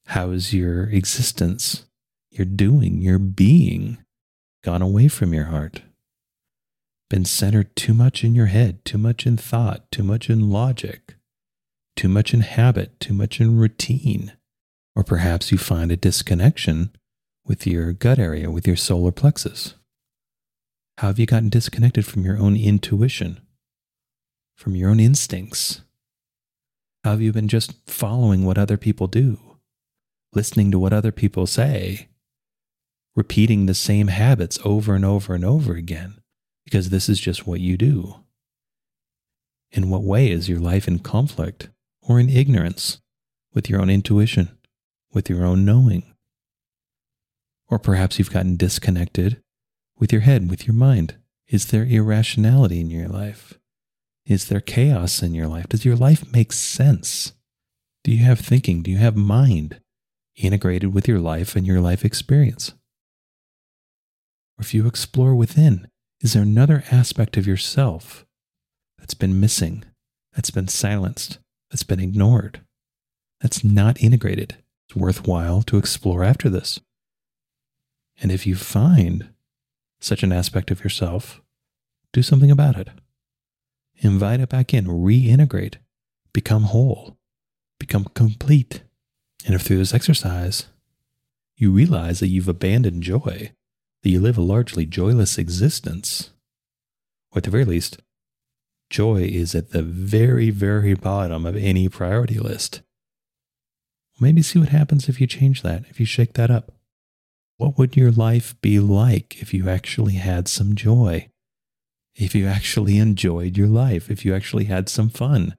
How 0.08 0.32
is 0.32 0.56
your 0.56 0.86
existence, 0.86 1.86
your 2.32 2.46
doing, 2.46 3.00
your 3.00 3.20
being 3.20 4.00
gone 4.64 4.82
away 4.82 5.08
from 5.08 5.36
your 5.36 5.46
heart? 5.46 5.84
Been 7.10 7.26
centered 7.26 7.76
too 7.76 7.94
much 7.94 8.24
in 8.24 8.36
your 8.36 8.48
head, 8.48 8.86
too 8.86 8.98
much 8.98 9.26
in 9.26 9.38
thought, 9.38 9.92
too 9.92 10.04
much 10.04 10.30
in 10.30 10.50
logic, 10.50 11.16
too 11.96 12.08
much 12.08 12.34
in 12.34 12.42
habit, 12.42 13.00
too 13.00 13.14
much 13.14 13.42
in 13.42 13.58
routine. 13.58 14.34
Or 14.96 15.04
perhaps 15.04 15.52
you 15.52 15.58
find 15.58 15.92
a 15.92 15.98
disconnection 15.98 16.92
with 17.46 17.66
your 17.66 17.94
gut 17.94 18.20
area, 18.20 18.52
with 18.52 18.68
your 18.68 18.76
solar 18.76 19.12
plexus. 19.12 19.76
How 21.00 21.08
have 21.08 21.20
you 21.20 21.26
gotten 21.26 21.50
disconnected 21.50 22.06
from 22.06 22.24
your 22.24 22.38
own 22.38 22.56
intuition? 22.56 23.42
from 24.60 24.76
your 24.76 24.90
own 24.90 25.00
instincts? 25.00 25.82
How 27.06 27.12
have 27.12 27.22
you 27.22 27.32
been 27.32 27.48
just 27.48 27.76
following 27.90 28.44
what 28.44 28.58
other 28.58 28.76
people 28.76 29.08
do, 29.08 29.40
listening 30.34 30.70
to 30.72 30.80
what 30.80 30.92
other 30.92 31.14
people 31.14 31.48
say, 31.48 32.10
repeating 33.16 33.66
the 33.66 33.74
same 33.74 34.10
habits 34.10 34.60
over 34.66 34.96
and 34.96 35.06
over 35.06 35.34
and 35.34 35.46
over 35.46 35.76
again 35.76 36.19
because 36.70 36.92
this 36.92 37.10
is 37.10 37.20
just 37.20 37.48
what 37.48 37.60
you 37.60 37.76
do? 37.78 38.14
In 39.72 39.90
what 39.90 40.04
way 40.04 40.30
is 40.30 40.48
your 40.48 40.60
life 40.60 40.88
in 40.88 41.00
conflict 41.00 41.70
or 42.04 42.20
in 42.20 42.30
ignorance 42.30 43.02
with 43.56 43.72
your 43.72 43.82
own 43.82 43.90
intuition, 43.90 44.56
with 45.12 45.32
your 45.32 45.44
own 45.44 45.66
knowing? 45.66 46.14
Or 47.70 47.80
perhaps 47.80 48.20
you've 48.20 48.32
gotten 48.32 48.56
disconnected 48.56 49.42
with 49.98 50.14
your 50.14 50.22
head, 50.22 50.48
with 50.48 50.68
your 50.68 50.76
mind. 50.76 51.16
Is 51.48 51.66
there 51.66 51.86
irrationality 51.86 52.80
in 52.80 52.92
your 52.92 53.08
life? 53.08 53.58
Is 54.28 54.48
there 54.48 54.60
chaos 54.60 55.24
in 55.24 55.34
your 55.34 55.48
life? 55.48 55.70
Does 55.70 55.86
your 55.86 55.96
life 55.96 56.32
make 56.32 56.54
sense? 56.54 57.34
Do 58.04 58.12
you 58.12 58.24
have 58.26 58.40
thinking? 58.40 58.84
Do 58.84 58.92
you 58.92 58.98
have 58.98 59.16
mind 59.16 59.82
integrated 60.36 60.94
with 60.94 61.08
your 61.08 61.20
life 61.20 61.56
and 61.56 61.66
your 61.66 61.82
life 61.82 62.06
experience? 62.06 62.74
Or 64.56 64.62
if 64.62 64.76
you 64.76 64.86
explore 64.86 65.34
within, 65.34 65.88
is 66.22 66.34
there 66.34 66.44
another 66.44 66.84
aspect 66.92 67.38
of 67.38 67.48
yourself 67.48 68.26
that's 68.98 69.14
been 69.14 69.40
missing, 69.40 69.84
that's 70.34 70.52
been 70.52 70.68
silenced, 70.68 71.40
that's 71.70 71.84
been 71.84 72.00
ignored, 72.00 72.62
that's 73.42 73.64
not 73.64 74.02
integrated? 74.02 74.58
It's 74.88 74.96
worthwhile 74.96 75.62
to 75.64 75.78
explore 75.78 76.24
after 76.24 76.50
this. 76.50 76.80
And 78.22 78.32
if 78.32 78.46
you 78.46 78.56
find 78.56 79.30
such 80.02 80.24
an 80.24 80.32
aspect 80.32 80.72
of 80.72 80.84
yourself, 80.84 81.42
do 82.12 82.22
something 82.22 82.52
about 82.52 82.78
it 82.78 82.90
invite 84.00 84.40
it 84.40 84.50
back 84.50 84.74
in, 84.74 84.86
reintegrate, 84.86 85.76
become 86.34 86.64
whole, 86.64 87.18
become 87.80 88.06
complete. 88.14 88.84
And 89.46 89.56
if 89.56 89.62
through 89.62 89.78
this 89.78 89.94
exercise 89.94 90.68
you 91.56 91.72
realize 91.72 92.20
that 92.20 92.28
you've 92.28 92.48
abandoned 92.48 93.04
joy, 93.04 93.52
that 94.04 94.10
you 94.10 94.20
live 94.20 94.38
a 94.38 94.42
largely 94.42 94.86
joyless 94.86 95.38
existence, 95.38 96.32
or 97.32 97.40
at 97.40 97.44
the 97.44 97.52
very 97.52 97.66
least, 97.66 98.02
joy 98.90 99.22
is 99.24 99.54
at 99.56 99.72
the 99.72 99.84
very, 99.84 100.50
very 100.50 100.94
bottom 100.94 101.46
of 101.46 101.56
any 101.56 101.90
priority 101.90 102.40
list. 102.40 102.82
Maybe 104.20 104.42
see 104.42 104.60
what 104.60 104.70
happens 104.70 105.08
if 105.08 105.22
you 105.22 105.28
change 105.28 105.62
that, 105.62 105.86
if 105.90 106.00
you 106.00 106.06
shake 106.06 106.34
that 106.34 106.52
up. 106.52 106.74
What 107.58 107.78
would 107.78 107.96
your 107.96 108.12
life 108.12 108.60
be 108.62 108.80
like 108.80 109.42
if 109.42 109.54
you 109.54 109.70
actually 109.70 110.14
had 110.14 110.48
some 110.48 110.76
joy? 110.76 111.30
if 112.20 112.36
you 112.36 112.48
actually 112.48 112.98
enjoyed 112.98 113.58
your 113.58 113.68
life, 113.68 114.12
if 114.12 114.26
you 114.26 114.36
actually 114.36 114.66
had 114.66 114.90
some 114.90 115.10
fun, 115.10 115.56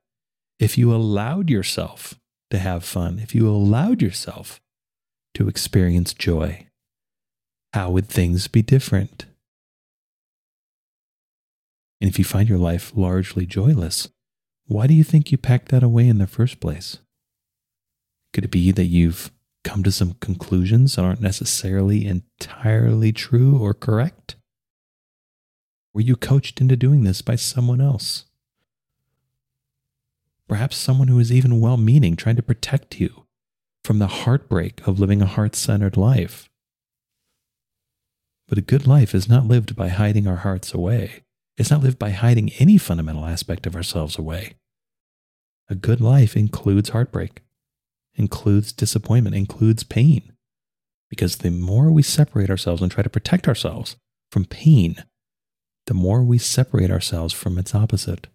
if 0.59 0.77
you 0.77 0.95
allowed 0.95 1.49
yourself 1.49 2.15
to 2.51 2.59
have 2.59 2.85
fun, 2.85 3.19
if 3.19 3.35
you 3.35 3.49
allowed 3.49 4.03
yourself 4.03 4.61
to 5.35 5.49
experience 5.49 6.13
joy, 6.13 6.67
how 7.73 7.91
would 7.91 8.09
things 8.09 8.49
be 8.49 8.63
different? 8.63 9.27
And 12.01 12.09
if 12.09 12.19
you 12.19 12.25
find 12.25 12.49
your 12.49 12.59
life 12.59 12.93
largely 12.95 13.47
joyless, 13.47 14.09
why 14.67 14.87
do 14.87 14.95
you 14.95 15.05
think 15.05 15.31
you 15.31 15.39
packed 15.39 15.71
that 15.71 15.83
away 15.83 16.09
in 16.09 16.19
the 16.19 16.27
first 16.27 16.61
place? 16.61 16.99
Could 18.33 18.45
it 18.45 18.51
be 18.51 18.71
that 18.73 18.85
you've 18.85 19.31
come 19.65 19.83
to 19.83 19.93
some 19.93 20.15
conclusions 20.15 20.97
that 20.97 21.05
aren't 21.05 21.21
necessarily 21.21 22.07
entirely 22.07 23.13
true 23.13 23.59
or 23.59 23.75
correct? 23.75 24.37
Were 25.93 26.01
you 26.01 26.17
coached 26.17 26.61
into 26.61 26.77
doing 26.77 27.05
this 27.05 27.21
by 27.21 27.37
someone 27.37 27.81
else? 27.81 28.25
Perhaps 30.49 30.77
someone 30.77 31.09
who 31.09 31.19
is 31.19 31.33
even 31.33 31.61
well 31.61 31.77
meaning, 31.77 32.17
trying 32.17 32.37
to 32.37 32.43
protect 32.43 33.01
you 33.01 33.27
from 33.85 33.99
the 33.99 34.07
heartbreak 34.07 34.87
of 34.87 34.99
living 34.99 35.23
a 35.23 35.27
heart 35.27 35.55
centered 35.55 35.97
life. 35.97 36.49
But 38.51 38.59
a 38.59 38.63
good 38.63 38.85
life 38.85 39.15
is 39.15 39.29
not 39.29 39.47
lived 39.47 39.77
by 39.77 39.89
hiding 39.89 40.27
our 40.27 40.39
hearts 40.39 40.75
away. 40.75 41.23
It's 41.57 41.71
not 41.71 41.85
lived 41.85 42.01
by 42.01 42.11
hiding 42.11 42.51
any 42.59 42.79
fundamental 42.79 43.25
aspect 43.25 43.65
of 43.65 43.77
ourselves 43.77 44.19
away. 44.19 44.55
A 45.69 45.77
good 45.77 46.01
life 46.01 46.37
includes 46.37 46.89
heartbreak, 46.89 47.43
includes 48.17 48.73
disappointment, 48.73 49.37
includes 49.37 49.85
pain. 49.85 50.33
Because 51.09 51.37
the 51.37 51.53
more 51.53 51.93
we 51.93 52.03
separate 52.03 52.51
ourselves 52.51 52.83
and 52.83 52.91
try 52.91 53.05
to 53.05 53.09
protect 53.09 53.47
ourselves 53.47 53.95
from 54.33 54.47
pain, 54.47 54.97
the 55.87 55.95
more 55.95 56.25
we 56.25 56.39
separate 56.39 56.91
ourselves 56.91 57.33
from 57.33 57.57
its 57.57 57.73
opposite. 57.73 58.27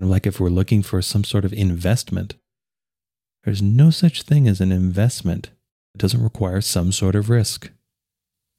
Like 0.00 0.26
if 0.26 0.40
we're 0.40 0.48
looking 0.48 0.82
for 0.82 1.00
some 1.00 1.22
sort 1.22 1.44
of 1.44 1.52
investment, 1.52 2.34
there's 3.44 3.62
no 3.62 3.90
such 3.90 4.22
thing 4.22 4.48
as 4.48 4.60
an 4.60 4.72
investment 4.72 5.50
that 5.92 6.00
doesn't 6.00 6.24
require 6.24 6.60
some 6.60 6.90
sort 6.90 7.14
of 7.14 7.30
risk. 7.30 7.70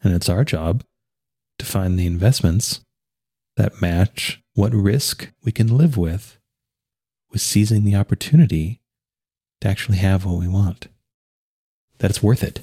And 0.04 0.14
it's 0.14 0.30
our 0.30 0.44
job 0.44 0.84
to 1.60 1.66
find 1.66 1.98
the 1.98 2.06
investments 2.06 2.82
that 3.56 3.82
match 3.82 4.42
what 4.54 4.74
risk 4.74 5.30
we 5.44 5.52
can 5.52 5.78
live 5.78 5.98
with, 5.98 6.38
with 7.32 7.42
seizing 7.42 7.84
the 7.84 7.96
opportunity 7.96 8.82
to 9.62 9.68
actually 9.68 9.98
have 9.98 10.26
what 10.26 10.40
we 10.40 10.48
want. 10.48 10.88
That 12.00 12.12
it's 12.12 12.24
worth 12.24 12.44
it. 12.44 12.60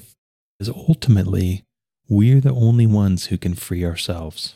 Because 0.57 0.75
ultimately, 0.75 1.63
we're 2.07 2.41
the 2.41 2.53
only 2.53 2.85
ones 2.85 3.27
who 3.27 3.37
can 3.37 3.55
free 3.55 3.83
ourselves. 3.83 4.55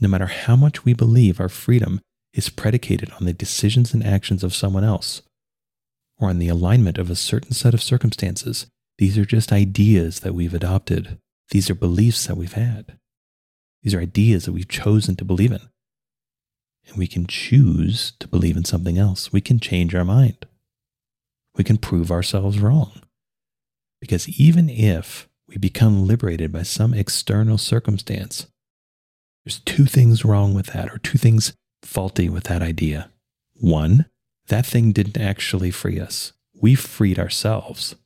No 0.00 0.08
matter 0.08 0.26
how 0.26 0.54
much 0.54 0.84
we 0.84 0.94
believe 0.94 1.40
our 1.40 1.48
freedom 1.48 2.00
is 2.32 2.48
predicated 2.48 3.10
on 3.18 3.26
the 3.26 3.32
decisions 3.32 3.92
and 3.92 4.04
actions 4.04 4.44
of 4.44 4.54
someone 4.54 4.84
else, 4.84 5.22
or 6.18 6.28
on 6.28 6.38
the 6.38 6.48
alignment 6.48 6.98
of 6.98 7.10
a 7.10 7.16
certain 7.16 7.52
set 7.52 7.74
of 7.74 7.82
circumstances, 7.82 8.66
these 8.98 9.18
are 9.18 9.24
just 9.24 9.50
ideas 9.50 10.20
that 10.20 10.34
we've 10.34 10.54
adopted 10.54 11.18
these 11.50 11.68
are 11.68 11.74
beliefs 11.74 12.26
that 12.26 12.36
we've 12.36 12.52
had. 12.52 12.98
These 13.82 13.94
are 13.94 14.00
ideas 14.00 14.44
that 14.44 14.52
we've 14.52 14.68
chosen 14.68 15.16
to 15.16 15.24
believe 15.24 15.52
in. 15.52 15.60
And 16.88 16.96
we 16.96 17.06
can 17.06 17.26
choose 17.26 18.12
to 18.20 18.28
believe 18.28 18.56
in 18.56 18.64
something 18.64 18.98
else. 18.98 19.32
We 19.32 19.40
can 19.40 19.60
change 19.60 19.94
our 19.94 20.04
mind. 20.04 20.46
We 21.56 21.64
can 21.64 21.78
prove 21.78 22.10
ourselves 22.10 22.58
wrong. 22.58 23.02
Because 24.00 24.28
even 24.40 24.68
if 24.68 25.28
we 25.46 25.56
become 25.58 26.06
liberated 26.06 26.52
by 26.52 26.62
some 26.62 26.94
external 26.94 27.58
circumstance, 27.58 28.46
there's 29.44 29.60
two 29.60 29.84
things 29.86 30.24
wrong 30.24 30.54
with 30.54 30.66
that, 30.66 30.90
or 30.90 30.98
two 30.98 31.18
things 31.18 31.54
faulty 31.82 32.28
with 32.28 32.44
that 32.44 32.62
idea. 32.62 33.10
One, 33.54 34.06
that 34.48 34.66
thing 34.66 34.92
didn't 34.92 35.18
actually 35.18 35.70
free 35.70 35.98
us, 35.98 36.32
we 36.54 36.74
freed 36.74 37.18
ourselves. 37.18 37.96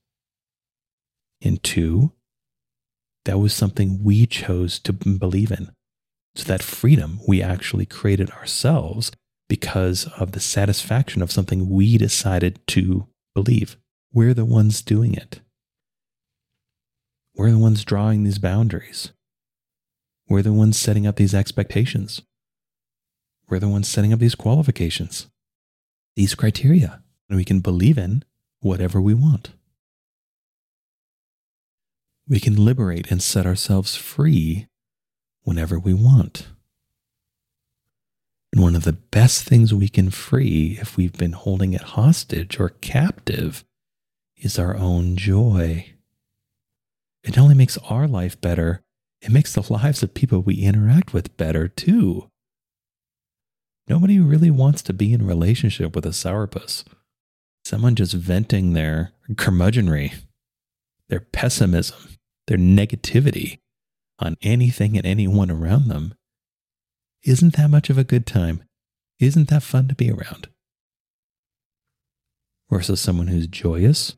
And 1.42 1.62
two, 1.62 2.12
that 3.24 3.38
was 3.38 3.54
something 3.54 4.02
we 4.02 4.26
chose 4.26 4.78
to 4.80 4.92
believe 4.92 5.50
in. 5.50 5.70
So 6.34 6.44
that 6.44 6.62
freedom 6.62 7.20
we 7.26 7.42
actually 7.42 7.86
created 7.86 8.30
ourselves 8.30 9.12
because 9.48 10.06
of 10.18 10.32
the 10.32 10.40
satisfaction 10.40 11.22
of 11.22 11.30
something 11.30 11.70
we 11.70 11.96
decided 11.96 12.58
to 12.68 13.06
believe. 13.34 13.76
We're 14.12 14.34
the 14.34 14.44
ones 14.44 14.82
doing 14.82 15.14
it. 15.14 15.40
We're 17.34 17.50
the 17.50 17.58
ones 17.58 17.84
drawing 17.84 18.24
these 18.24 18.38
boundaries. 18.38 19.12
We're 20.28 20.42
the 20.42 20.52
ones 20.52 20.78
setting 20.78 21.06
up 21.06 21.16
these 21.16 21.34
expectations. 21.34 22.22
We're 23.48 23.58
the 23.58 23.68
ones 23.68 23.88
setting 23.88 24.12
up 24.12 24.20
these 24.20 24.34
qualifications, 24.34 25.28
these 26.16 26.34
criteria. 26.34 27.02
And 27.28 27.36
we 27.36 27.44
can 27.44 27.60
believe 27.60 27.98
in 27.98 28.24
whatever 28.60 29.00
we 29.00 29.14
want 29.14 29.50
we 32.28 32.40
can 32.40 32.56
liberate 32.56 33.10
and 33.10 33.22
set 33.22 33.46
ourselves 33.46 33.96
free 33.96 34.66
whenever 35.42 35.78
we 35.78 35.92
want. 35.92 36.48
And 38.52 38.62
one 38.62 38.76
of 38.76 38.84
the 38.84 38.92
best 38.92 39.44
things 39.44 39.74
we 39.74 39.88
can 39.88 40.10
free 40.10 40.78
if 40.80 40.96
we've 40.96 41.12
been 41.12 41.32
holding 41.32 41.72
it 41.72 41.82
hostage 41.82 42.58
or 42.60 42.68
captive 42.68 43.64
is 44.36 44.58
our 44.58 44.76
own 44.76 45.16
joy. 45.16 45.92
It 47.24 47.38
only 47.38 47.54
makes 47.54 47.78
our 47.78 48.06
life 48.06 48.40
better, 48.40 48.80
it 49.20 49.30
makes 49.30 49.54
the 49.54 49.72
lives 49.72 50.02
of 50.02 50.14
people 50.14 50.40
we 50.40 50.56
interact 50.56 51.12
with 51.12 51.36
better 51.36 51.66
too. 51.66 52.30
Nobody 53.88 54.18
really 54.18 54.50
wants 54.50 54.82
to 54.82 54.92
be 54.92 55.12
in 55.12 55.26
relationship 55.26 55.94
with 55.94 56.06
a 56.06 56.10
sourpuss. 56.10 56.84
Someone 57.64 57.94
just 57.94 58.14
venting 58.14 58.72
their 58.72 59.12
curmudgeonry, 59.32 60.14
their 61.08 61.20
pessimism, 61.20 62.16
their 62.46 62.58
negativity 62.58 63.58
on 64.18 64.36
anything 64.42 64.96
and 64.96 65.06
anyone 65.06 65.50
around 65.50 65.88
them, 65.88 66.14
isn't 67.22 67.56
that 67.56 67.70
much 67.70 67.90
of 67.90 67.98
a 67.98 68.04
good 68.04 68.26
time? 68.26 68.62
Isn't 69.18 69.48
that 69.48 69.62
fun 69.62 69.88
to 69.88 69.94
be 69.94 70.10
around? 70.10 70.48
Versus 72.70 73.00
someone 73.00 73.28
who's 73.28 73.46
joyous 73.46 74.16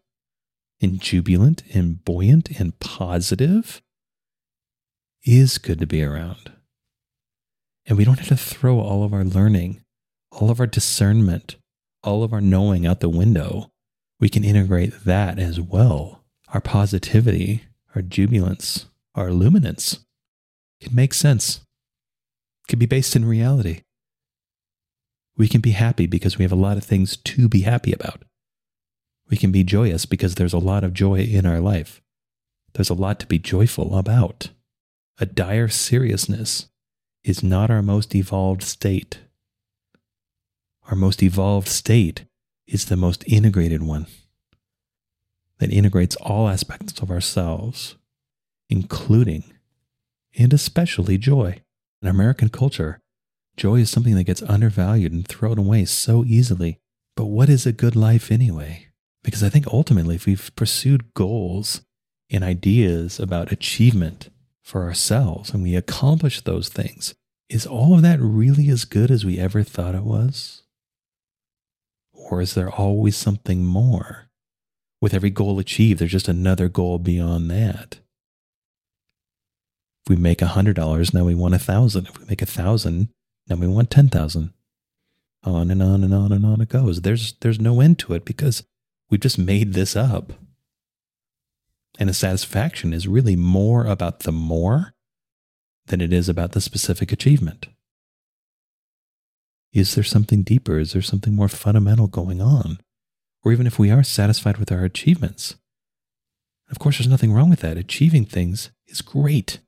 and 0.80 1.00
jubilant 1.00 1.62
and 1.72 2.04
buoyant 2.04 2.58
and 2.58 2.78
positive 2.80 3.82
is 5.24 5.58
good 5.58 5.78
to 5.80 5.86
be 5.86 6.02
around. 6.02 6.52
And 7.86 7.96
we 7.96 8.04
don't 8.04 8.18
have 8.18 8.28
to 8.28 8.36
throw 8.36 8.80
all 8.80 9.04
of 9.04 9.12
our 9.12 9.24
learning, 9.24 9.82
all 10.32 10.50
of 10.50 10.60
our 10.60 10.66
discernment, 10.66 11.56
all 12.02 12.22
of 12.22 12.32
our 12.32 12.40
knowing 12.40 12.86
out 12.86 13.00
the 13.00 13.08
window. 13.08 13.70
We 14.18 14.28
can 14.28 14.44
integrate 14.44 15.04
that 15.04 15.38
as 15.38 15.60
well. 15.60 16.24
Our 16.48 16.60
positivity 16.60 17.64
our 17.96 18.02
jubilance, 18.02 18.86
our 19.14 19.32
luminance 19.32 20.00
can 20.82 20.94
make 20.94 21.14
sense, 21.14 21.62
can 22.68 22.78
be 22.78 22.84
based 22.84 23.16
in 23.16 23.24
reality. 23.24 23.80
We 25.38 25.48
can 25.48 25.62
be 25.62 25.70
happy 25.70 26.06
because 26.06 26.36
we 26.36 26.44
have 26.44 26.52
a 26.52 26.56
lot 26.56 26.76
of 26.76 26.84
things 26.84 27.16
to 27.16 27.48
be 27.48 27.62
happy 27.62 27.92
about. 27.92 28.22
We 29.30 29.38
can 29.38 29.50
be 29.50 29.64
joyous 29.64 30.04
because 30.04 30.34
there's 30.34 30.52
a 30.52 30.58
lot 30.58 30.84
of 30.84 30.92
joy 30.92 31.20
in 31.20 31.46
our 31.46 31.60
life. 31.60 32.02
There's 32.74 32.90
a 32.90 32.94
lot 32.94 33.18
to 33.20 33.26
be 33.26 33.38
joyful 33.38 33.96
about. 33.96 34.50
A 35.18 35.24
dire 35.24 35.68
seriousness 35.68 36.68
is 37.24 37.42
not 37.42 37.70
our 37.70 37.82
most 37.82 38.14
evolved 38.14 38.62
state. 38.62 39.20
Our 40.88 40.96
most 40.96 41.22
evolved 41.22 41.68
state 41.68 42.26
is 42.66 42.84
the 42.84 42.96
most 42.96 43.24
integrated 43.26 43.82
one 43.82 44.06
that 45.58 45.72
integrates 45.72 46.16
all 46.16 46.48
aspects 46.48 47.00
of 47.00 47.10
ourselves, 47.10 47.96
including 48.68 49.44
and 50.38 50.52
especially 50.52 51.18
joy. 51.18 51.62
In 52.02 52.08
American 52.08 52.48
culture, 52.48 53.00
joy 53.56 53.76
is 53.76 53.90
something 53.90 54.14
that 54.16 54.24
gets 54.24 54.42
undervalued 54.42 55.12
and 55.12 55.26
thrown 55.26 55.58
away 55.58 55.84
so 55.86 56.24
easily. 56.24 56.78
But 57.16 57.26
what 57.26 57.48
is 57.48 57.64
a 57.64 57.72
good 57.72 57.96
life 57.96 58.30
anyway? 58.30 58.88
Because 59.24 59.42
I 59.42 59.48
think 59.48 59.66
ultimately, 59.68 60.16
if 60.16 60.26
we've 60.26 60.54
pursued 60.54 61.14
goals 61.14 61.80
and 62.30 62.44
ideas 62.44 63.18
about 63.18 63.52
achievement 63.52 64.28
for 64.62 64.84
ourselves 64.84 65.50
and 65.50 65.62
we 65.62 65.74
accomplish 65.74 66.42
those 66.42 66.68
things, 66.68 67.14
is 67.48 67.66
all 67.66 67.94
of 67.94 68.02
that 68.02 68.20
really 68.20 68.68
as 68.68 68.84
good 68.84 69.10
as 69.10 69.24
we 69.24 69.38
ever 69.38 69.62
thought 69.62 69.94
it 69.94 70.02
was? 70.02 70.62
Or 72.12 72.40
is 72.40 72.54
there 72.54 72.70
always 72.70 73.16
something 73.16 73.64
more? 73.64 74.25
With 75.00 75.14
every 75.14 75.30
goal 75.30 75.58
achieved, 75.58 76.00
there's 76.00 76.12
just 76.12 76.28
another 76.28 76.68
goal 76.68 76.98
beyond 76.98 77.50
that. 77.50 77.98
If 80.04 80.10
we 80.10 80.16
make 80.16 80.40
a 80.40 80.46
hundred 80.46 80.76
dollars, 80.76 81.12
now 81.12 81.24
we 81.24 81.34
want 81.34 81.54
a 81.54 81.58
thousand. 81.58 82.06
If 82.06 82.18
we 82.18 82.26
make 82.26 82.42
a 82.42 82.46
thousand, 82.46 83.08
now 83.48 83.56
we 83.56 83.66
want 83.66 83.90
ten 83.90 84.08
thousand. 84.08 84.52
On 85.44 85.70
and 85.70 85.82
on 85.82 86.02
and 86.02 86.12
on 86.12 86.32
and 86.32 86.44
on 86.44 86.60
it 86.60 86.68
goes. 86.68 87.02
There's 87.02 87.34
there's 87.34 87.60
no 87.60 87.80
end 87.80 87.98
to 88.00 88.14
it 88.14 88.24
because 88.24 88.64
we've 89.10 89.20
just 89.20 89.38
made 89.38 89.74
this 89.74 89.94
up. 89.94 90.32
And 91.98 92.10
a 92.10 92.14
satisfaction 92.14 92.92
is 92.92 93.08
really 93.08 93.36
more 93.36 93.86
about 93.86 94.20
the 94.20 94.32
more 94.32 94.92
than 95.86 96.00
it 96.00 96.12
is 96.12 96.28
about 96.28 96.52
the 96.52 96.60
specific 96.60 97.12
achievement. 97.12 97.68
Is 99.72 99.94
there 99.94 100.04
something 100.04 100.42
deeper? 100.42 100.78
Is 100.78 100.92
there 100.92 101.02
something 101.02 101.34
more 101.34 101.48
fundamental 101.48 102.06
going 102.06 102.40
on? 102.40 102.78
Or 103.46 103.52
even 103.52 103.64
if 103.68 103.78
we 103.78 103.92
are 103.92 104.02
satisfied 104.02 104.56
with 104.56 104.72
our 104.72 104.82
achievements. 104.82 105.54
Of 106.68 106.80
course, 106.80 106.98
there's 106.98 107.06
nothing 107.06 107.32
wrong 107.32 107.48
with 107.48 107.60
that. 107.60 107.76
Achieving 107.76 108.24
things 108.24 108.70
is 108.88 109.02
great. 109.02 109.60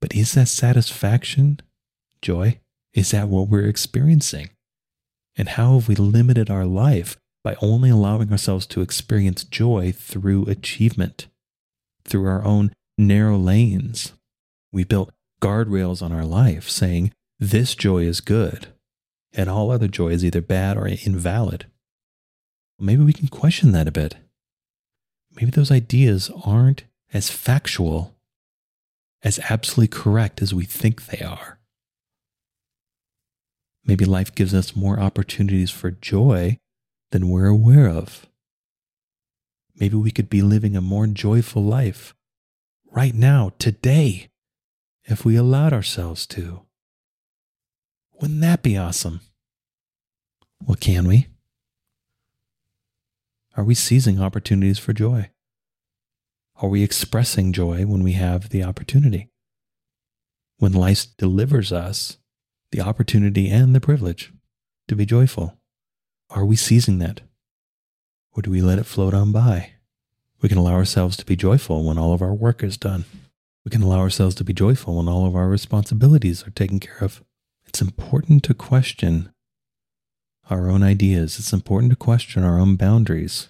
But 0.00 0.14
is 0.14 0.34
that 0.34 0.46
satisfaction, 0.46 1.58
joy? 2.22 2.60
Is 2.94 3.10
that 3.10 3.26
what 3.26 3.48
we're 3.48 3.66
experiencing? 3.66 4.50
And 5.36 5.48
how 5.48 5.74
have 5.74 5.88
we 5.88 5.96
limited 5.96 6.50
our 6.50 6.66
life 6.66 7.16
by 7.42 7.56
only 7.60 7.90
allowing 7.90 8.30
ourselves 8.30 8.64
to 8.66 8.80
experience 8.80 9.42
joy 9.42 9.90
through 9.90 10.44
achievement, 10.44 11.26
through 12.04 12.28
our 12.28 12.44
own 12.44 12.70
narrow 12.96 13.36
lanes? 13.36 14.12
We 14.72 14.84
built 14.84 15.10
guardrails 15.42 16.00
on 16.00 16.12
our 16.12 16.24
life 16.24 16.68
saying, 16.68 17.12
this 17.40 17.74
joy 17.74 18.04
is 18.04 18.20
good, 18.20 18.68
and 19.32 19.50
all 19.50 19.72
other 19.72 19.88
joy 19.88 20.10
is 20.10 20.24
either 20.24 20.40
bad 20.40 20.76
or 20.76 20.86
invalid 20.86 21.66
maybe 22.78 23.02
we 23.02 23.12
can 23.12 23.28
question 23.28 23.72
that 23.72 23.88
a 23.88 23.92
bit. 23.92 24.16
maybe 25.40 25.50
those 25.50 25.70
ideas 25.70 26.30
aren't 26.44 26.84
as 27.12 27.30
factual, 27.30 28.16
as 29.22 29.38
absolutely 29.50 29.88
correct 29.88 30.42
as 30.42 30.52
we 30.54 30.64
think 30.64 31.06
they 31.06 31.24
are. 31.24 31.58
Maybe 33.84 34.04
life 34.04 34.34
gives 34.34 34.52
us 34.52 34.76
more 34.76 35.00
opportunities 35.00 35.70
for 35.70 35.90
joy 35.90 36.58
than 37.10 37.30
we're 37.30 37.46
aware 37.46 37.88
of. 37.88 38.26
Maybe 39.78 39.96
we 39.96 40.10
could 40.10 40.28
be 40.28 40.42
living 40.42 40.76
a 40.76 40.80
more 40.80 41.06
joyful 41.06 41.62
life 41.62 42.14
right 42.90 43.14
now, 43.14 43.52
today, 43.58 44.28
if 45.04 45.24
we 45.24 45.36
allowed 45.36 45.72
ourselves 45.72 46.26
to. 46.28 46.62
Wouldn't 48.20 48.40
that 48.40 48.62
be 48.62 48.76
awesome? 48.76 49.20
Well, 50.66 50.76
can 50.78 51.06
we? 51.06 51.28
Are 53.58 53.64
we 53.64 53.74
seizing 53.74 54.22
opportunities 54.22 54.78
for 54.78 54.92
joy? 54.92 55.30
Are 56.62 56.68
we 56.68 56.84
expressing 56.84 57.52
joy 57.52 57.86
when 57.86 58.04
we 58.04 58.12
have 58.12 58.50
the 58.50 58.62
opportunity? 58.62 59.30
When 60.58 60.72
life 60.72 61.06
delivers 61.16 61.72
us 61.72 62.18
the 62.70 62.80
opportunity 62.80 63.50
and 63.50 63.74
the 63.74 63.80
privilege 63.80 64.32
to 64.86 64.94
be 64.94 65.04
joyful, 65.04 65.58
are 66.30 66.44
we 66.44 66.54
seizing 66.54 67.00
that? 67.00 67.22
Or 68.30 68.42
do 68.42 68.52
we 68.52 68.62
let 68.62 68.78
it 68.78 68.86
float 68.86 69.12
on 69.12 69.32
by? 69.32 69.72
We 70.40 70.48
can 70.48 70.58
allow 70.58 70.74
ourselves 70.74 71.16
to 71.16 71.26
be 71.26 71.34
joyful 71.34 71.82
when 71.82 71.98
all 71.98 72.12
of 72.12 72.22
our 72.22 72.34
work 72.34 72.62
is 72.62 72.76
done. 72.76 73.06
We 73.64 73.72
can 73.72 73.82
allow 73.82 73.98
ourselves 73.98 74.36
to 74.36 74.44
be 74.44 74.52
joyful 74.52 74.98
when 74.98 75.08
all 75.08 75.26
of 75.26 75.34
our 75.34 75.48
responsibilities 75.48 76.46
are 76.46 76.50
taken 76.50 76.78
care 76.78 76.98
of. 77.00 77.24
It's 77.66 77.82
important 77.82 78.44
to 78.44 78.54
question 78.54 79.32
our 80.50 80.68
own 80.70 80.82
ideas. 80.82 81.38
It's 81.38 81.52
important 81.52 81.90
to 81.90 81.96
question 81.96 82.42
our 82.42 82.58
own 82.58 82.76
boundaries. 82.76 83.48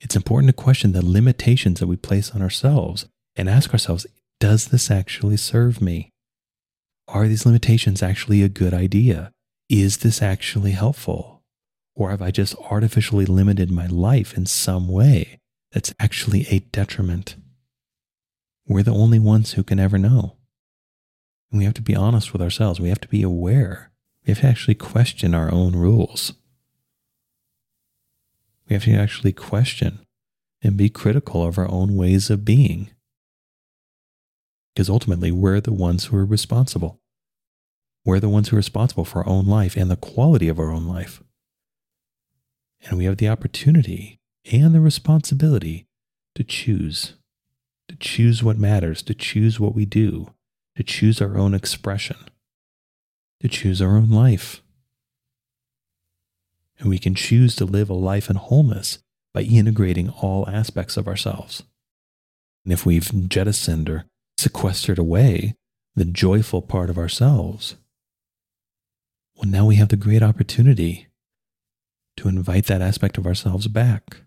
It's 0.00 0.16
important 0.16 0.48
to 0.48 0.62
question 0.62 0.92
the 0.92 1.04
limitations 1.04 1.80
that 1.80 1.86
we 1.86 1.96
place 1.96 2.30
on 2.30 2.42
ourselves 2.42 3.06
and 3.36 3.48
ask 3.48 3.72
ourselves 3.72 4.06
Does 4.38 4.66
this 4.66 4.90
actually 4.90 5.36
serve 5.36 5.80
me? 5.80 6.10
Are 7.08 7.28
these 7.28 7.44
limitations 7.44 8.02
actually 8.02 8.42
a 8.42 8.48
good 8.48 8.72
idea? 8.72 9.32
Is 9.68 9.98
this 9.98 10.22
actually 10.22 10.72
helpful? 10.72 11.42
Or 11.94 12.10
have 12.10 12.22
I 12.22 12.30
just 12.30 12.54
artificially 12.70 13.26
limited 13.26 13.70
my 13.70 13.86
life 13.86 14.36
in 14.36 14.46
some 14.46 14.88
way 14.88 15.38
that's 15.72 15.92
actually 15.98 16.46
a 16.50 16.60
detriment? 16.60 17.36
We're 18.66 18.84
the 18.84 18.94
only 18.94 19.18
ones 19.18 19.52
who 19.52 19.62
can 19.62 19.80
ever 19.80 19.98
know. 19.98 20.36
And 21.50 21.58
we 21.58 21.64
have 21.64 21.74
to 21.74 21.82
be 21.82 21.96
honest 21.96 22.32
with 22.32 22.40
ourselves. 22.40 22.80
We 22.80 22.88
have 22.88 23.00
to 23.00 23.08
be 23.08 23.22
aware. 23.22 23.89
We 24.30 24.34
have 24.34 24.42
to 24.42 24.46
actually 24.46 24.74
question 24.76 25.34
our 25.34 25.52
own 25.52 25.74
rules. 25.74 26.34
We 28.68 28.74
have 28.74 28.84
to 28.84 28.94
actually 28.94 29.32
question 29.32 30.06
and 30.62 30.76
be 30.76 30.88
critical 30.88 31.44
of 31.44 31.58
our 31.58 31.68
own 31.68 31.96
ways 31.96 32.30
of 32.30 32.44
being. 32.44 32.90
Because 34.72 34.88
ultimately, 34.88 35.32
we're 35.32 35.60
the 35.60 35.72
ones 35.72 36.04
who 36.04 36.16
are 36.16 36.24
responsible. 36.24 37.00
We're 38.04 38.20
the 38.20 38.28
ones 38.28 38.50
who 38.50 38.54
are 38.54 38.58
responsible 38.58 39.04
for 39.04 39.18
our 39.18 39.28
own 39.28 39.46
life 39.46 39.76
and 39.76 39.90
the 39.90 39.96
quality 39.96 40.46
of 40.46 40.60
our 40.60 40.70
own 40.70 40.86
life. 40.86 41.20
And 42.88 42.98
we 42.98 43.06
have 43.06 43.16
the 43.16 43.28
opportunity 43.28 44.20
and 44.52 44.72
the 44.72 44.80
responsibility 44.80 45.88
to 46.36 46.44
choose, 46.44 47.14
to 47.88 47.96
choose 47.96 48.44
what 48.44 48.58
matters, 48.58 49.02
to 49.02 49.12
choose 49.14 49.58
what 49.58 49.74
we 49.74 49.86
do, 49.86 50.30
to 50.76 50.84
choose 50.84 51.20
our 51.20 51.36
own 51.36 51.52
expression, 51.52 52.16
to 53.40 53.48
choose 53.48 53.80
our 53.80 53.96
own 53.96 54.10
life. 54.10 54.62
And 56.78 56.88
we 56.88 56.98
can 56.98 57.14
choose 57.14 57.56
to 57.56 57.64
live 57.64 57.90
a 57.90 57.94
life 57.94 58.30
in 58.30 58.36
wholeness 58.36 58.98
by 59.34 59.42
integrating 59.42 60.08
all 60.08 60.48
aspects 60.48 60.96
of 60.96 61.06
ourselves. 61.06 61.62
And 62.64 62.72
if 62.72 62.84
we've 62.84 63.28
jettisoned 63.28 63.88
or 63.88 64.04
sequestered 64.38 64.98
away 64.98 65.56
the 65.94 66.04
joyful 66.04 66.62
part 66.62 66.90
of 66.90 66.98
ourselves, 66.98 67.76
well, 69.36 69.48
now 69.48 69.66
we 69.66 69.76
have 69.76 69.88
the 69.88 69.96
great 69.96 70.22
opportunity 70.22 71.08
to 72.16 72.28
invite 72.28 72.66
that 72.66 72.82
aspect 72.82 73.16
of 73.16 73.26
ourselves 73.26 73.66
back, 73.68 74.22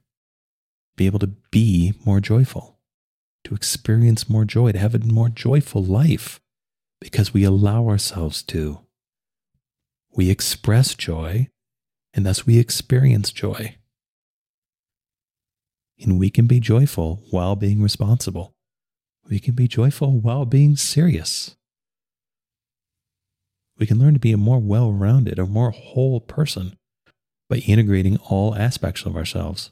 be 0.96 1.06
able 1.06 1.20
to 1.20 1.28
be 1.52 1.94
more 2.06 2.20
joyful, 2.20 2.80
to 3.44 3.54
experience 3.54 4.30
more 4.30 4.46
joy, 4.46 4.72
to 4.72 4.80
have 4.80 4.96
a 4.96 5.00
more 5.00 5.30
joyful 5.30 5.84
life 5.84 6.40
because 7.00 7.34
we 7.34 7.44
allow 7.44 7.88
ourselves 7.88 8.42
to. 8.44 8.83
We 10.16 10.30
express 10.30 10.94
joy 10.94 11.50
and 12.14 12.26
thus 12.26 12.46
we 12.46 12.60
experience 12.60 13.32
joy. 13.32 13.78
And 16.00 16.20
we 16.20 16.30
can 16.30 16.48
be 16.48 16.60
joyful 16.60 17.24
while 17.32 17.56
being 17.56 17.82
responsible. 17.82 18.54
We 19.28 19.40
can 19.40 19.56
be 19.56 19.68
joyful 19.68 20.20
while 20.20 20.46
being 20.46 20.76
serious. 20.76 21.56
We 23.78 23.88
can 23.88 23.98
learn 23.98 24.14
to 24.14 24.20
be 24.20 24.32
a 24.32 24.38
more 24.38 24.60
well 24.60 24.92
rounded, 24.92 25.40
a 25.40 25.46
more 25.46 25.72
whole 25.72 26.20
person 26.20 26.78
by 27.50 27.58
integrating 27.58 28.18
all 28.18 28.56
aspects 28.56 29.06
of 29.06 29.16
ourselves, 29.16 29.72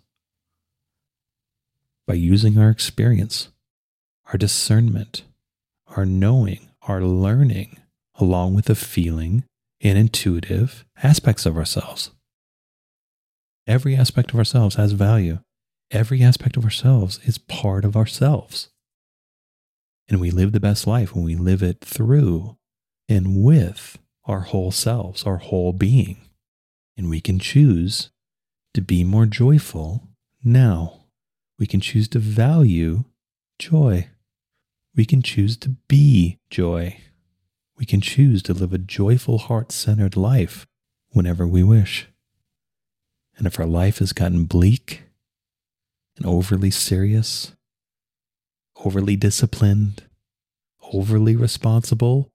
by 2.07 2.15
using 2.15 2.57
our 2.57 2.69
experience, 2.69 3.49
our 4.27 4.37
discernment, 4.37 5.23
our 5.95 6.05
knowing, 6.05 6.69
our 6.83 7.01
learning, 7.01 7.77
along 8.15 8.55
with 8.55 8.65
the 8.65 8.75
feeling 8.75 9.43
and 9.83 9.97
intuitive 9.97 10.85
aspects 11.01 11.45
of 11.45 11.57
ourselves. 11.57 12.11
Every 13.67 13.95
aspect 13.95 14.31
of 14.31 14.37
ourselves 14.37 14.75
has 14.75 14.91
value. 14.93 15.39
Every 15.91 16.23
aspect 16.23 16.57
of 16.57 16.63
ourselves 16.63 17.19
is 17.23 17.37
part 17.37 17.85
of 17.85 17.95
ourselves. 17.95 18.69
And 20.07 20.19
we 20.19 20.31
live 20.31 20.51
the 20.51 20.59
best 20.59 20.87
life 20.87 21.15
when 21.15 21.23
we 21.23 21.35
live 21.35 21.63
it 21.63 21.81
through 21.81 22.57
and 23.07 23.43
with 23.43 23.97
our 24.25 24.41
whole 24.41 24.71
selves, 24.71 25.23
our 25.23 25.37
whole 25.37 25.73
being. 25.73 26.17
And 26.97 27.09
we 27.09 27.21
can 27.21 27.39
choose 27.39 28.11
to 28.73 28.81
be 28.81 29.03
more 29.03 29.25
joyful 29.25 30.07
now. 30.43 31.05
We 31.59 31.67
can 31.67 31.81
choose 31.81 32.07
to 32.09 32.19
value 32.19 33.05
joy. 33.59 34.09
We 34.95 35.05
can 35.05 35.21
choose 35.21 35.57
to 35.57 35.69
be 35.87 36.39
joy. 36.49 36.97
We 37.81 37.87
can 37.87 37.99
choose 37.99 38.43
to 38.43 38.53
live 38.53 38.73
a 38.73 38.77
joyful, 38.77 39.39
heart 39.39 39.71
centered 39.71 40.15
life 40.15 40.67
whenever 41.13 41.47
we 41.47 41.63
wish. 41.63 42.07
And 43.35 43.47
if 43.47 43.59
our 43.59 43.65
life 43.65 43.97
has 43.97 44.13
gotten 44.13 44.45
bleak 44.45 45.01
and 46.15 46.27
overly 46.27 46.69
serious, 46.69 47.53
overly 48.85 49.15
disciplined, 49.15 50.03
overly 50.93 51.35
responsible, 51.35 52.29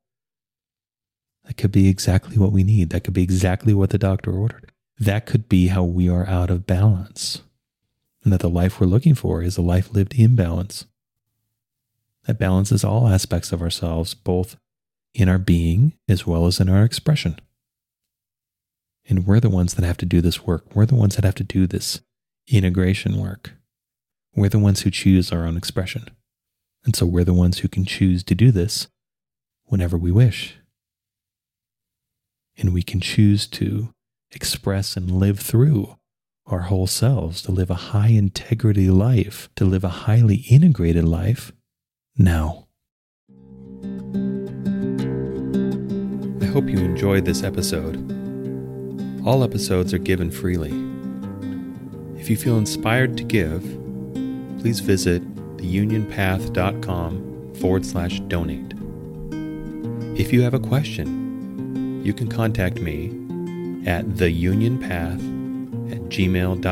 that 1.44 1.56
could 1.56 1.70
be 1.70 1.88
exactly 1.88 2.37
what 2.37 2.50
we 2.50 2.64
need. 2.64 2.90
That 2.90 3.04
could 3.04 3.14
be 3.14 3.22
exactly 3.22 3.72
what 3.72 3.90
the 3.90 3.98
doctor 3.98 4.32
ordered. 4.32 4.72
That 4.98 5.26
could 5.26 5.48
be 5.48 5.68
how 5.68 5.85
we 5.85 6.09
are 6.09 6.26
out 6.26 6.50
of 6.50 6.66
balance. 6.66 7.42
And 8.24 8.32
that 8.32 8.40
the 8.40 8.50
life 8.50 8.80
we're 8.80 8.88
looking 8.88 9.14
for 9.14 9.44
is 9.44 9.56
a 9.56 9.62
life 9.62 9.92
lived 9.92 10.18
in 10.18 10.35
balance. 10.35 10.87
That 12.26 12.40
balances 12.40 12.82
all 12.82 13.06
aspects 13.06 13.52
of 13.52 13.62
ourselves, 13.62 14.12
both 14.12 14.56
in 15.16 15.29
our 15.29 15.38
being 15.38 15.94
as 16.09 16.26
well 16.26 16.46
as 16.46 16.61
in 16.61 16.68
our 16.68 16.85
expression. 16.85 17.40
And 19.09 19.26
we're 19.26 19.40
the 19.40 19.50
ones 19.50 19.74
that 19.74 19.85
have 19.85 19.96
to 19.98 20.07
do 20.07 20.20
this 20.20 20.44
work. 20.44 20.64
We're 20.74 20.87
the 20.87 20.94
ones 20.94 21.16
that 21.16 21.24
have 21.24 21.35
to 21.37 21.44
do 21.44 21.66
this 21.66 22.00
integration 22.48 23.18
work. 23.18 23.52
We're 24.35 24.50
the 24.50 24.59
ones 24.59 24.83
who 24.83 24.90
choose 24.90 25.33
our 25.33 25.46
own 25.46 25.57
expression. 25.57 26.11
And 26.85 26.94
so 26.94 27.07
we're 27.07 27.24
the 27.24 27.33
ones 27.33 27.59
who 27.59 27.68
can 27.68 27.85
choose 27.85 28.22
to 28.24 28.35
do 28.35 28.50
this 28.50 28.88
whenever 29.64 29.96
we 29.96 30.12
wish. 30.12 30.57
And 32.59 32.74
we 32.74 32.83
can 32.83 33.00
choose 33.00 33.46
to 33.48 33.94
express 34.31 34.96
and 34.96 35.11
live 35.11 35.40
through 35.40 35.96
our 36.46 36.61
whole 36.61 36.87
selves, 36.87 37.42
to 37.42 37.52
live 37.52 37.70
a 37.70 37.74
high 37.74 38.09
integrity 38.09 38.90
life, 38.90 39.48
to 39.57 39.64
live 39.64 39.83
a 39.83 39.88
highly 39.88 40.44
integrated 40.50 41.05
life 41.05 41.52
now. 42.16 42.65
Hope 46.57 46.71
you 46.71 46.79
enjoyed 46.79 47.27
this 47.27 47.42
episode. 47.42 47.97
All 49.27 49.45
episodes 49.45 49.92
are 49.92 49.99
given 49.99 50.31
freely. 50.31 50.71
If 52.19 52.31
you 52.31 52.37
feel 52.38 52.57
inspired 52.57 53.19
to 53.19 53.25
give, 53.25 53.61
please 54.59 54.81
visit 54.81 55.23
theunionpath.com 55.59 57.55
forward 57.57 57.85
slash 57.85 58.21
donate. 58.21 58.73
If 60.19 60.33
you 60.33 60.40
have 60.40 60.55
a 60.55 60.59
question, 60.59 62.03
you 62.03 62.14
can 62.14 62.27
contact 62.27 62.81
me 62.81 63.09
at 63.87 64.07
theunionpath 64.07 65.92
at 65.92 66.01
gmail.com. 66.05 66.62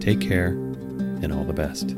Take 0.00 0.22
care 0.22 0.46
and 0.46 1.34
all 1.34 1.44
the 1.44 1.52
best. 1.52 1.94